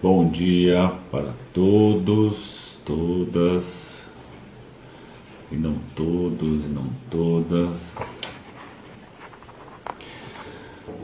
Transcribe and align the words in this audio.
Bom 0.00 0.28
dia 0.28 0.92
para 1.10 1.32
todos, 1.52 2.78
todas, 2.84 4.06
e 5.50 5.56
não 5.56 5.74
todos 5.96 6.64
e 6.64 6.68
não 6.68 6.84
todas. 7.10 7.98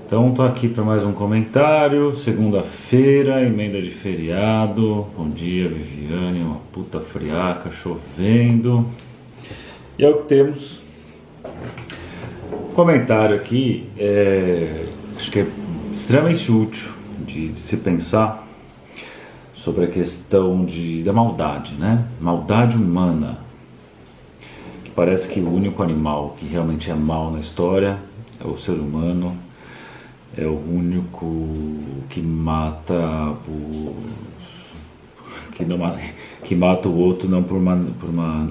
Então 0.06 0.30
estou 0.30 0.45
aqui 0.45 0.69
para 0.69 0.85
mais 0.85 1.03
um 1.03 1.12
comentário. 1.12 2.14
Segunda-feira, 2.14 3.45
emenda 3.45 3.82
de 3.82 3.90
feriado. 3.90 5.07
Bom 5.16 5.29
dia, 5.29 5.68
Viviane. 5.68 6.43
Uma 6.43 6.61
puta 6.73 7.00
friaca, 7.00 7.73
chovendo. 7.73 8.86
E 9.98 10.04
é 10.04 10.09
o 10.09 10.18
que 10.18 10.29
temos. 10.29 10.80
Comentário 12.75 13.34
aqui, 13.34 13.89
é, 13.98 14.86
acho 15.16 15.30
que 15.30 15.41
é 15.41 15.46
extremamente 15.93 16.50
útil 16.50 17.02
de, 17.32 17.58
se 17.60 17.76
pensar 17.76 18.46
sobre 19.54 19.84
a 19.84 19.88
questão 19.88 20.64
de, 20.64 21.02
da 21.02 21.12
maldade, 21.12 21.74
né? 21.74 22.06
Maldade 22.20 22.77
humana. 22.77 23.38
Parece 24.95 25.28
que 25.28 25.40
o 25.40 25.50
único 25.50 25.82
animal 25.82 26.37
que 26.37 26.46
realmente 26.46 26.90
é 26.90 26.95
mal 26.95 27.30
na 27.30 27.40
história 27.40 27.98
é 28.38 28.46
o 28.46 28.56
ser 28.56 28.73
humano. 28.73 29.37
É 30.37 30.46
o 30.46 30.59
único 30.59 31.78
que 32.09 32.20
mata 32.20 33.34
por, 33.45 33.95
que, 35.52 35.64
não, 35.64 35.98
que 36.42 36.54
mata 36.54 36.88
o 36.88 36.96
outro 36.96 37.28
não 37.28 37.42
por 37.42 37.56
uma, 37.56 37.76
por 38.01 38.09
uma 38.09 38.48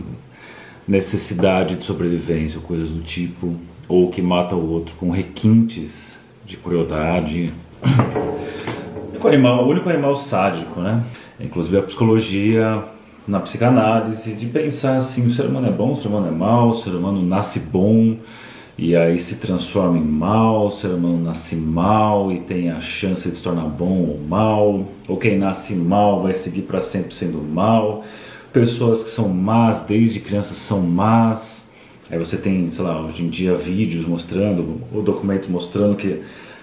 necessidade 0.88 1.76
de 1.76 1.86
sobrevivência 1.86 2.60
ou 2.60 2.66
coisas 2.66 2.90
do 2.90 3.02
tipo, 3.02 3.56
ou 3.88 4.10
que 4.10 4.22
mata 4.22 4.56
o 4.56 4.70
outro 4.70 4.96
com 4.96 5.10
requintes 5.10 6.16
de 6.46 6.58
crueldade. 6.58 7.52
O 7.82 9.10
único 9.12 9.28
animal, 9.28 9.66
o 9.66 9.70
único 9.70 9.90
animal 9.90 10.16
sádico, 10.16 10.80
né? 10.80 11.04
Inclusive 11.40 11.78
a 11.78 11.84
psicologia, 11.84 12.84
na 13.28 13.40
psicanálise, 13.40 14.34
de 14.34 14.46
pensar 14.46 14.98
assim: 14.98 15.26
o 15.26 15.32
ser 15.32 15.46
humano 15.46 15.68
é 15.68 15.72
bom, 15.72 15.92
o 15.92 15.96
ser 15.96 16.08
humano 16.08 16.28
é 16.28 16.32
mau, 16.32 16.70
o 16.70 16.76
ser 16.76 16.92
humano 16.92 17.22
nasce 17.22 17.60
bom 17.60 18.18
e 18.78 18.96
aí 18.96 19.20
se 19.20 19.36
transforma 19.36 19.98
em 19.98 20.04
mal, 20.04 20.66
o 20.66 20.72
ser 20.72 20.88
humano 20.88 21.20
nasce 21.22 21.56
mal 21.56 22.32
e 22.32 22.40
tem 22.40 22.72
a 22.72 22.80
chance 22.80 23.30
de 23.30 23.36
se 23.36 23.44
tornar 23.44 23.66
bom 23.66 24.08
ou 24.08 24.20
mal, 24.20 24.88
ou 25.08 25.18
quem 25.18 25.38
nasce 25.38 25.76
mal 25.76 26.24
vai 26.24 26.34
seguir 26.34 26.64
para 26.64 26.82
sempre 26.82 27.14
sendo 27.14 27.38
mal. 27.42 28.04
Pessoas 28.52 29.04
que 29.04 29.10
são 29.10 29.30
más 29.30 29.82
desde 29.82 30.20
crianças 30.20 30.58
são 30.58 30.82
más. 30.82 31.64
Aí 32.10 32.18
você 32.18 32.38
tem, 32.38 32.70
sei 32.72 32.84
lá, 32.84 33.00
hoje 33.02 33.24
em 33.24 33.30
dia 33.30 33.56
vídeos 33.56 34.06
mostrando, 34.06 34.82
ou 34.92 35.02
documentos 35.02 35.48
mostrando 35.48 35.96
que 35.96 36.22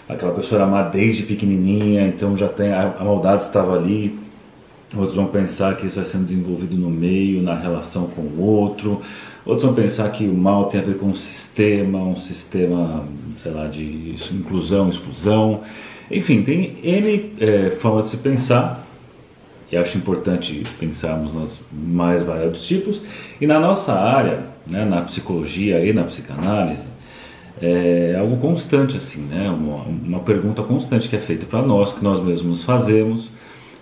aquela 0.08 0.32
pessoa 0.32 0.62
era 0.62 0.70
má 0.70 0.82
desde 0.82 1.24
pequenininha, 1.24 2.06
então 2.06 2.36
já 2.36 2.48
tem 2.48 2.72
a, 2.72 2.94
a 2.98 3.04
maldade 3.04 3.42
estava 3.42 3.76
ali. 3.76 4.18
Outros 4.96 5.14
vão 5.14 5.26
pensar 5.26 5.76
que 5.76 5.86
isso 5.86 5.96
vai 5.96 6.06
sendo 6.06 6.24
desenvolvido 6.24 6.74
no 6.74 6.88
meio, 6.88 7.42
na 7.42 7.54
relação 7.54 8.06
com 8.06 8.22
o 8.22 8.40
outro. 8.40 9.02
Outros 9.44 9.64
vão 9.64 9.74
pensar 9.74 10.10
que 10.10 10.24
o 10.24 10.32
mal 10.32 10.66
tem 10.66 10.80
a 10.80 10.84
ver 10.84 10.96
com 10.96 11.06
um 11.06 11.14
sistema, 11.14 11.98
um 11.98 12.16
sistema, 12.16 13.04
sei 13.36 13.52
lá, 13.52 13.66
de 13.66 14.14
inclusão, 14.32 14.88
exclusão. 14.88 15.60
Enfim, 16.10 16.42
tem 16.42 16.78
N 16.82 17.32
é, 17.38 17.70
formas 17.70 18.06
de 18.06 18.12
se 18.12 18.16
pensar, 18.16 18.86
e 19.70 19.76
acho 19.76 19.98
importante 19.98 20.62
pensarmos 20.80 21.34
nos 21.34 21.60
mais 21.70 22.22
variados 22.22 22.66
tipos. 22.66 23.00
E 23.38 23.46
na 23.46 23.60
nossa 23.60 23.92
área, 23.92 24.44
né, 24.66 24.86
na 24.86 25.02
psicologia 25.02 25.84
e 25.84 25.92
na 25.92 26.04
psicanálise, 26.04 26.87
é 27.60 28.16
algo 28.18 28.36
constante 28.36 28.96
assim, 28.96 29.22
né? 29.22 29.50
Uma, 29.50 29.82
uma 29.84 30.20
pergunta 30.20 30.62
constante 30.62 31.08
que 31.08 31.16
é 31.16 31.18
feita 31.18 31.46
para 31.46 31.62
nós, 31.62 31.92
que 31.92 32.02
nós 32.02 32.22
mesmos 32.22 32.64
fazemos, 32.64 33.28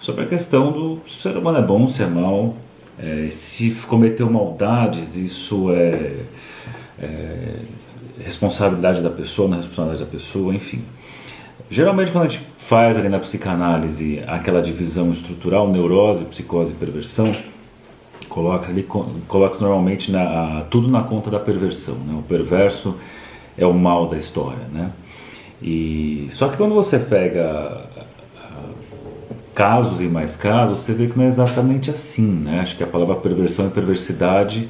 sobre 0.01 0.25
a 0.25 0.27
questão 0.27 0.73
do 0.73 1.01
se 1.07 1.19
o 1.19 1.23
ser 1.23 1.37
humano 1.37 1.59
é 1.59 1.63
bom, 1.63 1.89
se 1.89 2.03
é 2.03 2.07
mal, 2.07 2.55
é, 2.99 3.29
se 3.31 3.71
cometeu 3.87 4.31
maldades, 4.31 5.17
isso 5.17 5.71
é, 5.73 6.13
é 6.99 7.57
responsabilidade 8.25 9.03
da 9.03 9.11
pessoa, 9.11 9.49
não 9.49 9.57
é 9.57 9.61
responsabilidade 9.61 10.05
da 10.05 10.11
pessoa, 10.11 10.55
enfim. 10.55 10.83
Geralmente 11.71 12.13
quando 12.13 12.27
a 12.27 12.29
gente 12.29 12.47
faz 12.59 12.97
ali 12.97 13.09
na 13.09 13.19
psicanálise 13.19 14.23
aquela 14.27 14.63
divisão 14.63 15.11
estrutural, 15.11 15.69
neurose, 15.69 16.25
psicose 16.25 16.73
e 16.73 16.75
perversão, 16.75 17.35
coloca 18.29 18.69
ali 18.69 18.83
coloca 18.83 19.59
normalmente 19.61 20.11
na, 20.11 20.65
tudo 20.71 20.89
na 20.89 21.03
conta 21.03 21.31
da 21.31 21.41
perversão, 21.41 21.97
né? 21.97 22.15
O 22.19 22.23
perverso 22.23 22.97
é 23.57 23.67
o 23.67 23.73
mal 23.73 24.09
da 24.09 24.17
história, 24.17 24.67
né? 24.73 24.91
E 25.63 26.29
só 26.31 26.49
que 26.49 26.57
quando 26.57 26.75
você 26.75 26.99
pega 26.99 27.87
casos 29.55 30.03
e 30.03 30.05
mais 30.05 30.37
casos, 30.37 30.81
você 30.81 30.93
vê 30.93 31.07
que 31.07 31.17
não 31.17 31.25
é 31.25 31.29
exatamente 31.29 31.91
assim, 31.91 32.27
né? 32.27 32.61
Acho 32.61 32.77
que 32.77 32.85
a 32.85 32.87
palavra 32.87 33.17
perversão 33.17 33.67
e 33.67 33.71
perversidade 33.71 34.69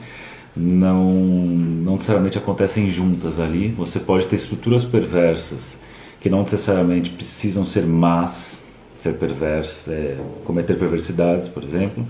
não, 0.57 1.11
não 1.11 1.95
necessariamente 1.95 2.39
acontecem 2.39 2.89
juntas 2.89 3.41
ali. 3.41 3.69
Você 3.77 3.99
pode 3.99 4.27
ter 4.27 4.37
estruturas 4.37 4.85
perversas 4.85 5.77
que 6.21 6.31
não 6.31 6.43
necessariamente 6.43 7.11
precisam 7.11 7.65
ser 7.65 7.85
más, 7.85 8.63
ser 9.01 9.15
perversas, 9.15 9.93
é, 9.93 10.19
cometer 10.45 10.79
perversidades, 10.79 11.49
por 11.49 11.65
exemplo, 11.65 12.07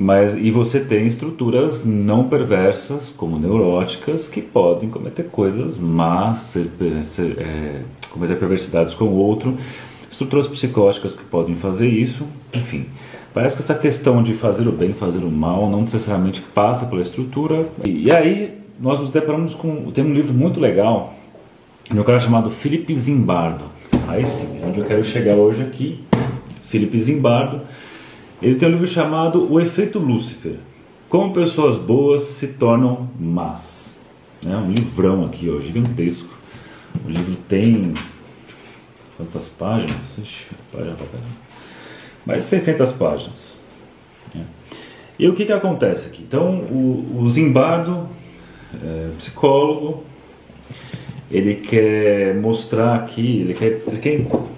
mas 0.00 0.34
e 0.34 0.50
você 0.50 0.80
tem 0.80 1.06
estruturas 1.06 1.84
não 1.84 2.26
perversas, 2.26 3.12
como 3.14 3.38
neuróticas, 3.38 4.30
que 4.30 4.40
podem 4.40 4.88
cometer 4.88 5.24
coisas 5.24 5.78
más, 5.78 6.38
ser, 6.38 6.70
ser, 7.04 7.38
é, 7.38 7.80
cometer 8.08 8.36
perversidades 8.38 8.94
com 8.94 9.04
o 9.04 9.14
outro, 9.14 9.58
estruturas 10.10 10.46
psicóticas 10.46 11.14
que 11.14 11.22
podem 11.24 11.54
fazer 11.54 11.86
isso, 11.86 12.26
enfim. 12.54 12.86
Parece 13.34 13.56
que 13.56 13.62
essa 13.62 13.74
questão 13.74 14.22
de 14.22 14.32
fazer 14.32 14.66
o 14.66 14.72
bem, 14.72 14.94
fazer 14.94 15.22
o 15.22 15.30
mal, 15.30 15.68
não 15.68 15.82
necessariamente 15.82 16.40
passa 16.54 16.86
pela 16.86 17.02
estrutura. 17.02 17.68
E, 17.86 18.06
e 18.06 18.10
aí 18.10 18.58
nós 18.80 19.00
nos 19.00 19.10
deparamos 19.10 19.54
com 19.54 19.90
tem 19.90 20.02
um 20.02 20.14
livro 20.14 20.32
muito 20.32 20.58
legal, 20.58 21.12
de 21.90 22.00
um 22.00 22.04
cara 22.04 22.20
chamado 22.20 22.48
Felipe 22.48 22.94
Zimbardo. 22.94 23.66
Aí 24.08 24.24
sim, 24.24 24.62
é 24.62 24.66
onde 24.66 24.80
eu 24.80 24.86
quero 24.86 25.04
chegar 25.04 25.34
hoje 25.34 25.60
aqui, 25.60 26.00
Felipe 26.70 26.98
Zimbardo 26.98 27.60
ele 28.40 28.54
tem 28.54 28.68
um 28.68 28.72
livro 28.72 28.86
chamado 28.86 29.50
O 29.52 29.60
Efeito 29.60 29.98
Lúcifer. 29.98 30.56
Como 31.08 31.32
pessoas 31.32 31.76
boas 31.76 32.22
se 32.22 32.46
tornam 32.46 33.08
más. 33.18 33.92
É 34.46 34.56
um 34.56 34.70
livrão 34.70 35.26
aqui, 35.26 35.50
ó, 35.50 35.60
gigantesco. 35.60 36.28
O 37.04 37.08
livro 37.08 37.36
tem 37.48 37.94
quantas 39.16 39.48
páginas? 39.48 39.96
Ixi, 40.22 40.46
página 40.72 40.94
pra 40.94 41.06
caramba. 41.06 41.30
Mais 42.24 42.44
de 42.44 42.50
600 42.50 42.92
páginas. 42.92 43.58
É. 44.34 44.40
E 45.18 45.28
o 45.28 45.34
que, 45.34 45.44
que 45.44 45.52
acontece 45.52 46.06
aqui? 46.06 46.22
Então, 46.22 46.60
o, 46.60 47.18
o 47.20 47.28
Zimbardo, 47.28 48.08
é, 48.82 49.10
psicólogo, 49.18 50.04
ele 51.30 51.56
quer 51.56 52.34
mostrar 52.36 52.94
aqui, 52.94 53.40
ele 53.40 53.54
quer, 53.54 53.82
ele 53.86 53.98
quer, 53.98 54.12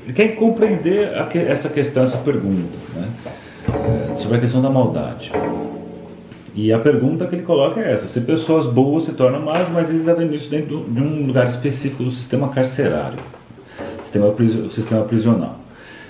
ele 0.04 0.12
quer 0.14 0.28
compreender 0.37 1.12
essa 1.34 1.69
questão, 1.69 2.03
essa 2.03 2.19
pergunta. 2.19 2.76
Né? 2.94 3.10
É, 3.75 4.15
sobre 4.15 4.38
a 4.38 4.41
questão 4.41 4.60
da 4.60 4.71
maldade. 4.71 5.33
E 6.55 6.72
a 6.72 6.78
pergunta 6.78 7.27
que 7.27 7.34
ele 7.34 7.43
coloca 7.43 7.81
é 7.81 7.93
essa: 7.93 8.06
se 8.06 8.21
pessoas 8.21 8.66
boas 8.66 9.05
se 9.05 9.12
tornam 9.12 9.41
más, 9.41 9.69
mas 9.71 9.88
ele 9.88 10.00
está 10.00 10.12
vendo 10.12 10.34
isso 10.34 10.50
dentro 10.50 10.84
de 10.88 11.00
um 11.00 11.27
lugar 11.27 11.47
específico 11.47 12.05
do 12.05 12.11
sistema 12.11 12.49
carcerário, 12.49 13.19
sistema, 14.03 14.34
sistema 14.69 15.05
prisional. 15.05 15.56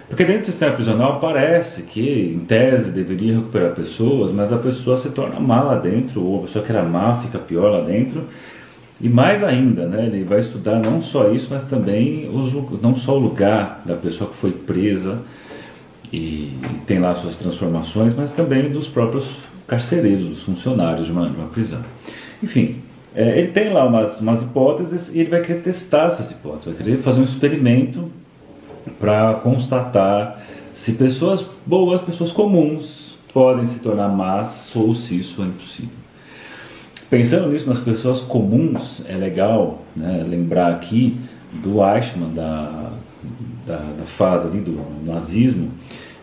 Porque 0.09 0.25
dentro 0.25 0.43
do 0.43 0.47
sistema 0.47 0.75
prisional 0.75 1.21
parece 1.21 1.85
que, 1.85 2.35
em 2.37 2.41
tese, 2.41 2.91
deveria 2.91 3.37
recuperar 3.37 3.73
pessoas, 3.75 4.31
mas 4.31 4.53
a 4.53 4.59
pessoa 4.59 4.97
se 4.97 5.09
torna 5.09 5.41
má 5.41 5.63
lá 5.63 5.77
dentro, 5.77 6.23
ou 6.23 6.41
a 6.41 6.43
pessoa 6.43 6.63
que 6.63 6.71
era 6.71 6.83
má 6.83 7.15
fica 7.15 7.39
pior 7.39 7.71
lá 7.71 7.81
dentro. 7.81 8.25
E 9.01 9.09
mais 9.09 9.43
ainda, 9.43 9.87
né, 9.87 10.07
ele 10.07 10.23
vai 10.23 10.39
estudar 10.39 10.79
não 10.81 11.01
só 11.01 11.31
isso, 11.31 11.49
mas 11.51 11.65
também 11.65 12.29
os, 12.31 12.53
não 12.83 12.95
só 12.95 13.17
o 13.17 13.19
lugar 13.19 13.83
da 13.87 13.95
pessoa 13.95 14.29
que 14.29 14.37
foi 14.37 14.53
presa, 14.53 15.19
e 16.13 16.53
tem 16.87 16.99
lá 16.99 17.15
suas 17.15 17.37
transformações, 17.37 18.15
mas 18.15 18.33
também 18.33 18.69
dos 18.69 18.87
próprios 18.89 19.37
carcereiros, 19.67 20.27
dos 20.27 20.43
funcionários 20.43 21.07
de 21.07 21.13
uma, 21.13 21.29
de 21.31 21.37
uma 21.37 21.49
prisão. 21.49 21.81
Enfim, 22.43 22.83
é, 23.15 23.39
ele 23.39 23.49
tem 23.49 23.73
lá 23.73 23.87
umas, 23.87 24.21
umas 24.21 24.43
hipóteses 24.43 25.11
e 25.15 25.21
ele 25.21 25.31
vai 25.31 25.41
querer 25.41 25.63
testar 25.63 26.09
essas 26.09 26.31
hipóteses, 26.31 26.67
vai 26.67 26.75
querer 26.75 26.99
fazer 26.99 27.21
um 27.21 27.25
experimento 27.25 28.11
para 28.99 29.35
constatar 29.35 30.43
se 30.73 30.93
pessoas 30.93 31.45
boas, 31.65 32.01
pessoas 32.01 32.33
comuns, 32.33 33.17
podem 33.33 33.65
se 33.67 33.79
tornar 33.79 34.09
más 34.09 34.71
ou 34.75 34.95
se 34.95 35.19
isso 35.19 35.43
é 35.43 35.47
impossível. 35.47 36.03
Pensando 37.09 37.51
nisso, 37.51 37.69
nas 37.69 37.79
pessoas 37.79 38.21
comuns, 38.21 39.03
é 39.07 39.15
legal 39.15 39.83
né, 39.95 40.25
lembrar 40.29 40.73
aqui 40.73 41.19
do 41.53 41.85
Eichmann, 41.85 42.33
da, 42.35 42.91
da, 43.67 43.77
da 43.77 44.05
fase 44.07 44.49
ali 44.49 44.61
do 44.61 44.81
nazismo, 45.05 45.71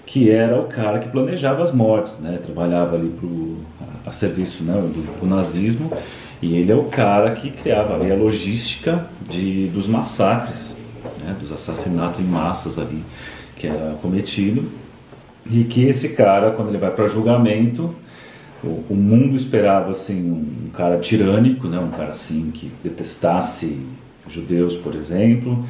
que 0.09 0.31
era 0.31 0.59
o 0.59 0.63
cara 0.63 0.97
que 0.97 1.07
planejava 1.07 1.63
as 1.63 1.71
mortes, 1.71 2.17
né? 2.17 2.39
trabalhava 2.43 2.95
ali 2.95 3.09
pro, 3.09 3.57
a, 4.03 4.11
serviço 4.11 4.63
né? 4.63 4.73
do, 4.73 5.19
do, 5.19 5.27
nazismo, 5.27 5.91
e 6.41 6.55
ele 6.57 6.71
é 6.71 6.75
o 6.75 6.85
cara 6.85 7.31
que 7.35 7.51
criava 7.51 7.93
ali 7.93 8.11
a 8.11 8.15
logística 8.15 9.05
de, 9.29 9.67
dos 9.67 9.87
massacres. 9.87 10.75
né, 11.23 11.35
dos 11.39 11.51
assassinatos 11.51 12.19
em 12.19 12.23
massas 12.23 12.79
ali 12.79 13.03
que 13.55 13.67
era 13.67 13.97
cometido 14.01 14.71
e 15.45 15.63
que 15.63 15.83
esse 15.85 16.09
cara, 16.09 16.51
quando 16.51 16.69
ele 16.69 16.79
vai 16.79 16.89
para 16.89 17.07
julgamento, 17.07 17.93
o, 18.63 18.83
o, 18.89 18.95
mundo 18.95 19.35
esperava 19.35 19.91
assim 19.91 20.19
um, 20.19 20.69
cara 20.71 20.97
tirânico, 20.97 21.67
né, 21.67 21.77
um 21.77 21.91
cara 21.91 22.11
assim 22.11 22.49
que 22.51 22.71
detestasse 22.83 23.79
judeus, 24.27 24.75
por 24.75 24.95
exemplo, 24.95 25.65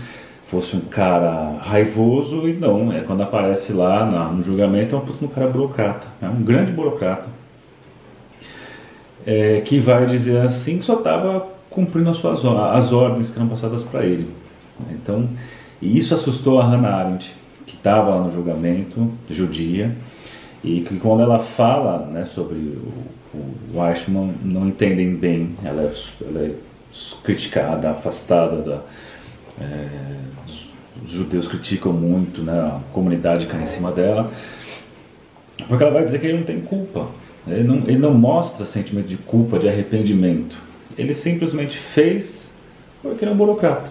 fosse 0.49 0.75
um 0.75 0.81
cara 0.81 1.57
raivoso 1.61 2.47
e 2.47 2.53
não, 2.53 2.91
é 2.91 3.01
quando 3.01 3.21
aparece 3.21 3.71
lá 3.71 4.05
no 4.31 4.43
julgamento 4.43 4.95
é 4.95 4.97
um, 4.97 5.25
um 5.25 5.27
cara 5.27 5.47
burocrata, 5.47 6.07
é 6.21 6.27
um 6.27 6.41
grande 6.41 6.71
burocrata 6.71 7.27
é, 9.25 9.61
que 9.61 9.79
vai 9.79 10.05
dizer 10.05 10.41
assim 10.41 10.79
que 10.79 10.85
só 10.85 10.95
estava 10.95 11.47
cumprindo 11.69 12.09
as 12.09 12.17
suas 12.17 12.43
as 12.43 12.91
ordens 12.91 13.29
que 13.29 13.37
eram 13.37 13.47
passadas 13.47 13.83
para 13.83 14.03
ele. 14.03 14.29
Então, 14.91 15.29
e 15.81 15.97
isso 15.97 16.15
assustou 16.15 16.59
a 16.59 16.65
Hannah 16.65 16.95
Arendt, 16.95 17.35
que 17.65 17.75
estava 17.75 18.09
lá 18.09 18.21
no 18.21 18.31
julgamento, 18.31 19.11
judia, 19.29 19.95
e 20.63 20.81
que 20.81 20.97
quando 20.97 21.21
ela 21.21 21.39
fala 21.39 22.05
né, 22.07 22.25
sobre 22.25 22.57
o, 22.57 23.37
o 23.73 23.87
Eichmann, 23.87 24.33
não 24.43 24.67
entendem 24.67 25.15
bem, 25.15 25.55
ela 25.63 25.83
é, 25.83 25.91
ela 26.27 26.39
é 26.45 26.51
criticada, 27.23 27.91
afastada 27.91 28.61
da. 28.61 28.81
É, 29.59 30.19
os 31.03 31.11
judeus 31.11 31.47
criticam 31.47 31.93
muito, 31.93 32.41
né, 32.41 32.53
a 32.53 32.79
comunidade 32.93 33.47
cai 33.47 33.61
em 33.61 33.65
cima 33.65 33.91
dela, 33.91 34.31
porque 35.67 35.83
ela 35.83 35.93
vai 35.93 36.03
dizer 36.03 36.19
que 36.19 36.27
ele 36.27 36.37
não 36.37 36.43
tem 36.43 36.59
culpa, 36.61 37.07
ele 37.47 37.63
não, 37.63 37.77
ele 37.77 37.97
não 37.97 38.13
mostra 38.13 38.65
sentimento 38.65 39.07
de 39.07 39.17
culpa, 39.17 39.57
de 39.59 39.67
arrependimento. 39.67 40.57
Ele 40.97 41.13
simplesmente 41.13 41.77
fez 41.77 42.53
porque 43.01 43.23
ele 43.23 43.31
é 43.31 43.33
um 43.33 43.37
burocrata. 43.37 43.89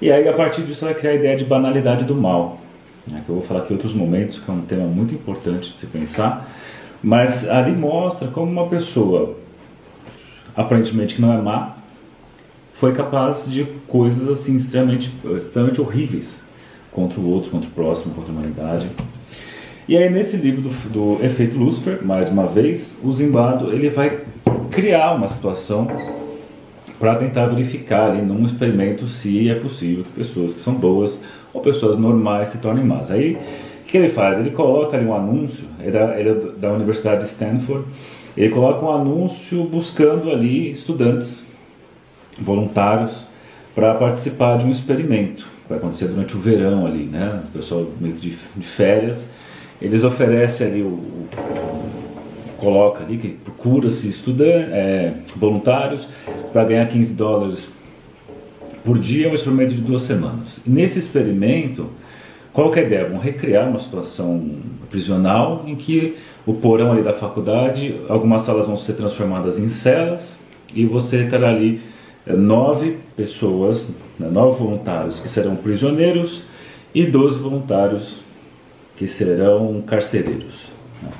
E 0.00 0.10
aí, 0.10 0.26
a 0.28 0.32
partir 0.32 0.62
disso, 0.62 0.84
vai 0.84 0.94
criar 0.94 1.12
a 1.12 1.14
ideia 1.14 1.36
de 1.36 1.44
banalidade 1.44 2.04
do 2.04 2.14
mal, 2.14 2.58
né, 3.06 3.22
que 3.24 3.30
eu 3.30 3.36
vou 3.36 3.44
falar 3.44 3.60
aqui 3.60 3.72
em 3.72 3.76
outros 3.76 3.94
momentos, 3.94 4.38
que 4.38 4.50
é 4.50 4.54
um 4.54 4.62
tema 4.62 4.84
muito 4.84 5.14
importante 5.14 5.72
de 5.72 5.78
se 5.78 5.86
pensar. 5.86 6.50
Mas 7.02 7.48
ali 7.48 7.72
mostra 7.72 8.28
como 8.28 8.50
uma 8.50 8.66
pessoa, 8.68 9.36
aparentemente 10.54 11.14
que 11.14 11.22
não 11.22 11.32
é 11.32 11.40
má, 11.40 11.76
foi 12.80 12.94
capaz 12.94 13.44
de 13.44 13.66
coisas 13.86 14.26
assim 14.26 14.56
extremamente, 14.56 15.12
extremamente 15.38 15.82
horríveis 15.82 16.40
contra 16.90 17.20
o 17.20 17.30
outro, 17.30 17.50
contra 17.50 17.68
o 17.68 17.72
próximo, 17.72 18.14
contra 18.14 18.32
a 18.32 18.34
humanidade. 18.34 18.88
E 19.86 19.98
aí 19.98 20.08
nesse 20.08 20.38
livro 20.38 20.62
do, 20.62 20.70
do 20.88 21.22
efeito 21.22 21.58
Lucifer, 21.58 22.02
mais 22.02 22.30
uma 22.30 22.46
vez, 22.46 22.96
o 23.04 23.12
Zimbardo 23.12 23.70
ele 23.70 23.90
vai 23.90 24.20
criar 24.70 25.12
uma 25.12 25.28
situação 25.28 25.88
para 26.98 27.16
tentar 27.16 27.48
verificar 27.48 28.12
ali 28.12 28.22
num 28.22 28.46
experimento 28.46 29.06
se 29.08 29.50
é 29.50 29.56
possível 29.56 30.02
que 30.02 30.12
pessoas 30.12 30.54
que 30.54 30.60
são 30.60 30.72
boas 30.74 31.18
ou 31.52 31.60
pessoas 31.60 31.98
normais 31.98 32.48
se 32.48 32.58
tornem 32.58 32.82
más. 32.84 33.10
Aí 33.10 33.34
o 33.82 33.84
que 33.84 33.98
ele 33.98 34.08
faz? 34.08 34.38
Ele 34.38 34.52
coloca 34.52 34.96
ali 34.96 35.04
um 35.04 35.14
anúncio, 35.14 35.66
ele 35.80 35.98
é, 35.98 36.22
é 36.22 36.34
da 36.56 36.72
Universidade 36.72 37.24
de 37.24 37.28
Stanford, 37.28 37.84
ele 38.34 38.48
coloca 38.48 38.82
um 38.86 38.90
anúncio 38.90 39.64
buscando 39.64 40.30
ali 40.30 40.70
estudantes 40.70 41.49
voluntários 42.42 43.12
para 43.74 43.94
participar 43.94 44.58
de 44.58 44.66
um 44.66 44.70
experimento. 44.70 45.46
Vai 45.68 45.78
acontecer 45.78 46.06
durante 46.06 46.36
o 46.36 46.40
verão 46.40 46.86
ali, 46.86 47.04
né? 47.04 47.42
O 47.48 47.58
pessoal 47.58 47.86
meio 48.00 48.14
que 48.14 48.30
de, 48.30 48.36
de 48.56 48.66
férias 48.66 49.28
eles 49.80 50.04
oferecem 50.04 50.66
ali 50.66 50.82
o, 50.82 50.88
o 50.88 51.28
coloca 52.58 53.02
ali 53.02 53.16
que 53.16 53.28
procura-se 53.28 54.06
estudantes, 54.08 54.68
é, 54.70 55.14
voluntários 55.34 56.06
para 56.52 56.64
ganhar 56.64 56.86
15 56.86 57.14
dólares 57.14 57.68
por 58.84 58.98
dia, 58.98 59.30
um 59.30 59.34
experimento 59.34 59.72
de 59.72 59.80
duas 59.80 60.02
semanas. 60.02 60.60
E 60.66 60.70
nesse 60.70 60.98
experimento, 60.98 61.88
qual 62.52 62.72
é 62.74 62.80
a 62.80 62.82
ideia? 62.82 63.08
Vão 63.08 63.18
recriar 63.18 63.68
uma 63.68 63.78
situação 63.78 64.58
prisional 64.90 65.64
em 65.66 65.74
que 65.74 66.16
o 66.44 66.54
porão 66.54 66.92
ali 66.92 67.02
da 67.02 67.12
faculdade, 67.12 67.98
algumas 68.08 68.42
salas 68.42 68.66
vão 68.66 68.76
ser 68.76 68.94
transformadas 68.94 69.58
em 69.58 69.68
celas 69.68 70.36
e 70.74 70.84
você 70.84 71.24
terá 71.24 71.48
ali 71.48 71.80
nove 72.36 72.98
pessoas, 73.16 73.88
né, 74.18 74.28
nove 74.30 74.58
voluntários 74.58 75.20
que 75.20 75.28
serão 75.28 75.56
prisioneiros 75.56 76.44
e 76.94 77.06
doze 77.06 77.38
voluntários 77.38 78.20
que 78.96 79.06
serão 79.06 79.82
carcereiros. 79.86 80.66
Né? 81.02 81.10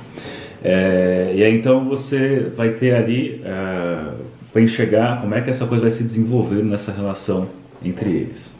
É, 0.63 1.33
e 1.35 1.43
aí 1.43 1.55
então 1.55 1.85
você 1.85 2.51
vai 2.55 2.71
ter 2.71 2.93
ali 2.93 3.41
é, 3.43 4.13
para 4.51 4.61
enxergar 4.61 5.21
como 5.21 5.33
é 5.33 5.41
que 5.41 5.49
essa 5.49 5.65
coisa 5.65 5.83
vai 5.83 5.91
se 5.91 6.03
desenvolver 6.03 6.63
nessa 6.63 6.91
relação 6.91 7.47
entre 7.83 8.09
eles. 8.09 8.51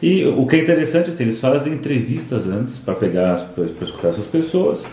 E 0.00 0.24
o 0.24 0.46
que 0.46 0.56
é 0.56 0.60
interessante 0.60 1.10
assim, 1.10 1.24
eles 1.24 1.40
fazem 1.40 1.72
entrevistas 1.72 2.46
antes 2.46 2.78
para 2.78 2.94
pegar 2.94 3.36
para 3.54 3.64
escutar 3.64 4.08
essas 4.08 4.26
pessoas 4.26 4.84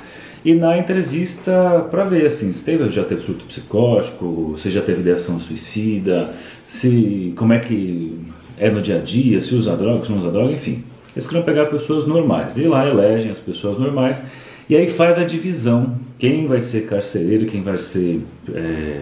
e 0.45 0.53
na 0.53 0.77
entrevista 0.77 1.87
para 1.89 2.03
ver 2.03 2.27
assim 2.27 2.53
se 2.53 2.63
teve, 2.63 2.91
já 2.91 3.03
teve 3.03 3.21
surto 3.21 3.45
psicótico, 3.45 4.53
se 4.55 4.69
já 4.69 4.79
teve 4.79 5.01
ideação 5.01 5.39
suicida, 5.39 6.35
se 6.67 7.33
como 7.35 7.51
é 7.51 7.57
que 7.57 8.15
é 8.55 8.69
no 8.69 8.79
dia 8.79 8.97
a 8.97 8.99
dia, 8.99 9.41
se 9.41 9.55
usa 9.55 9.75
droga, 9.75 10.05
se 10.05 10.11
não 10.11 10.19
usa 10.19 10.29
droga, 10.29 10.53
enfim. 10.53 10.83
Eles 11.15 11.25
queriam 11.25 11.43
pegar 11.43 11.65
pessoas 11.65 12.05
normais. 12.05 12.57
E 12.57 12.63
lá 12.63 12.87
elegem 12.87 13.31
as 13.31 13.39
pessoas 13.39 13.79
normais. 13.79 14.21
E 14.69 14.75
aí 14.75 14.85
faz 14.85 15.17
a 15.17 15.23
divisão. 15.23 15.97
Quem 16.19 16.45
vai 16.45 16.59
ser 16.59 16.85
carcereiro, 16.85 17.47
quem 17.47 17.63
vai 17.63 17.77
ser 17.77 18.21
é, 18.53 19.01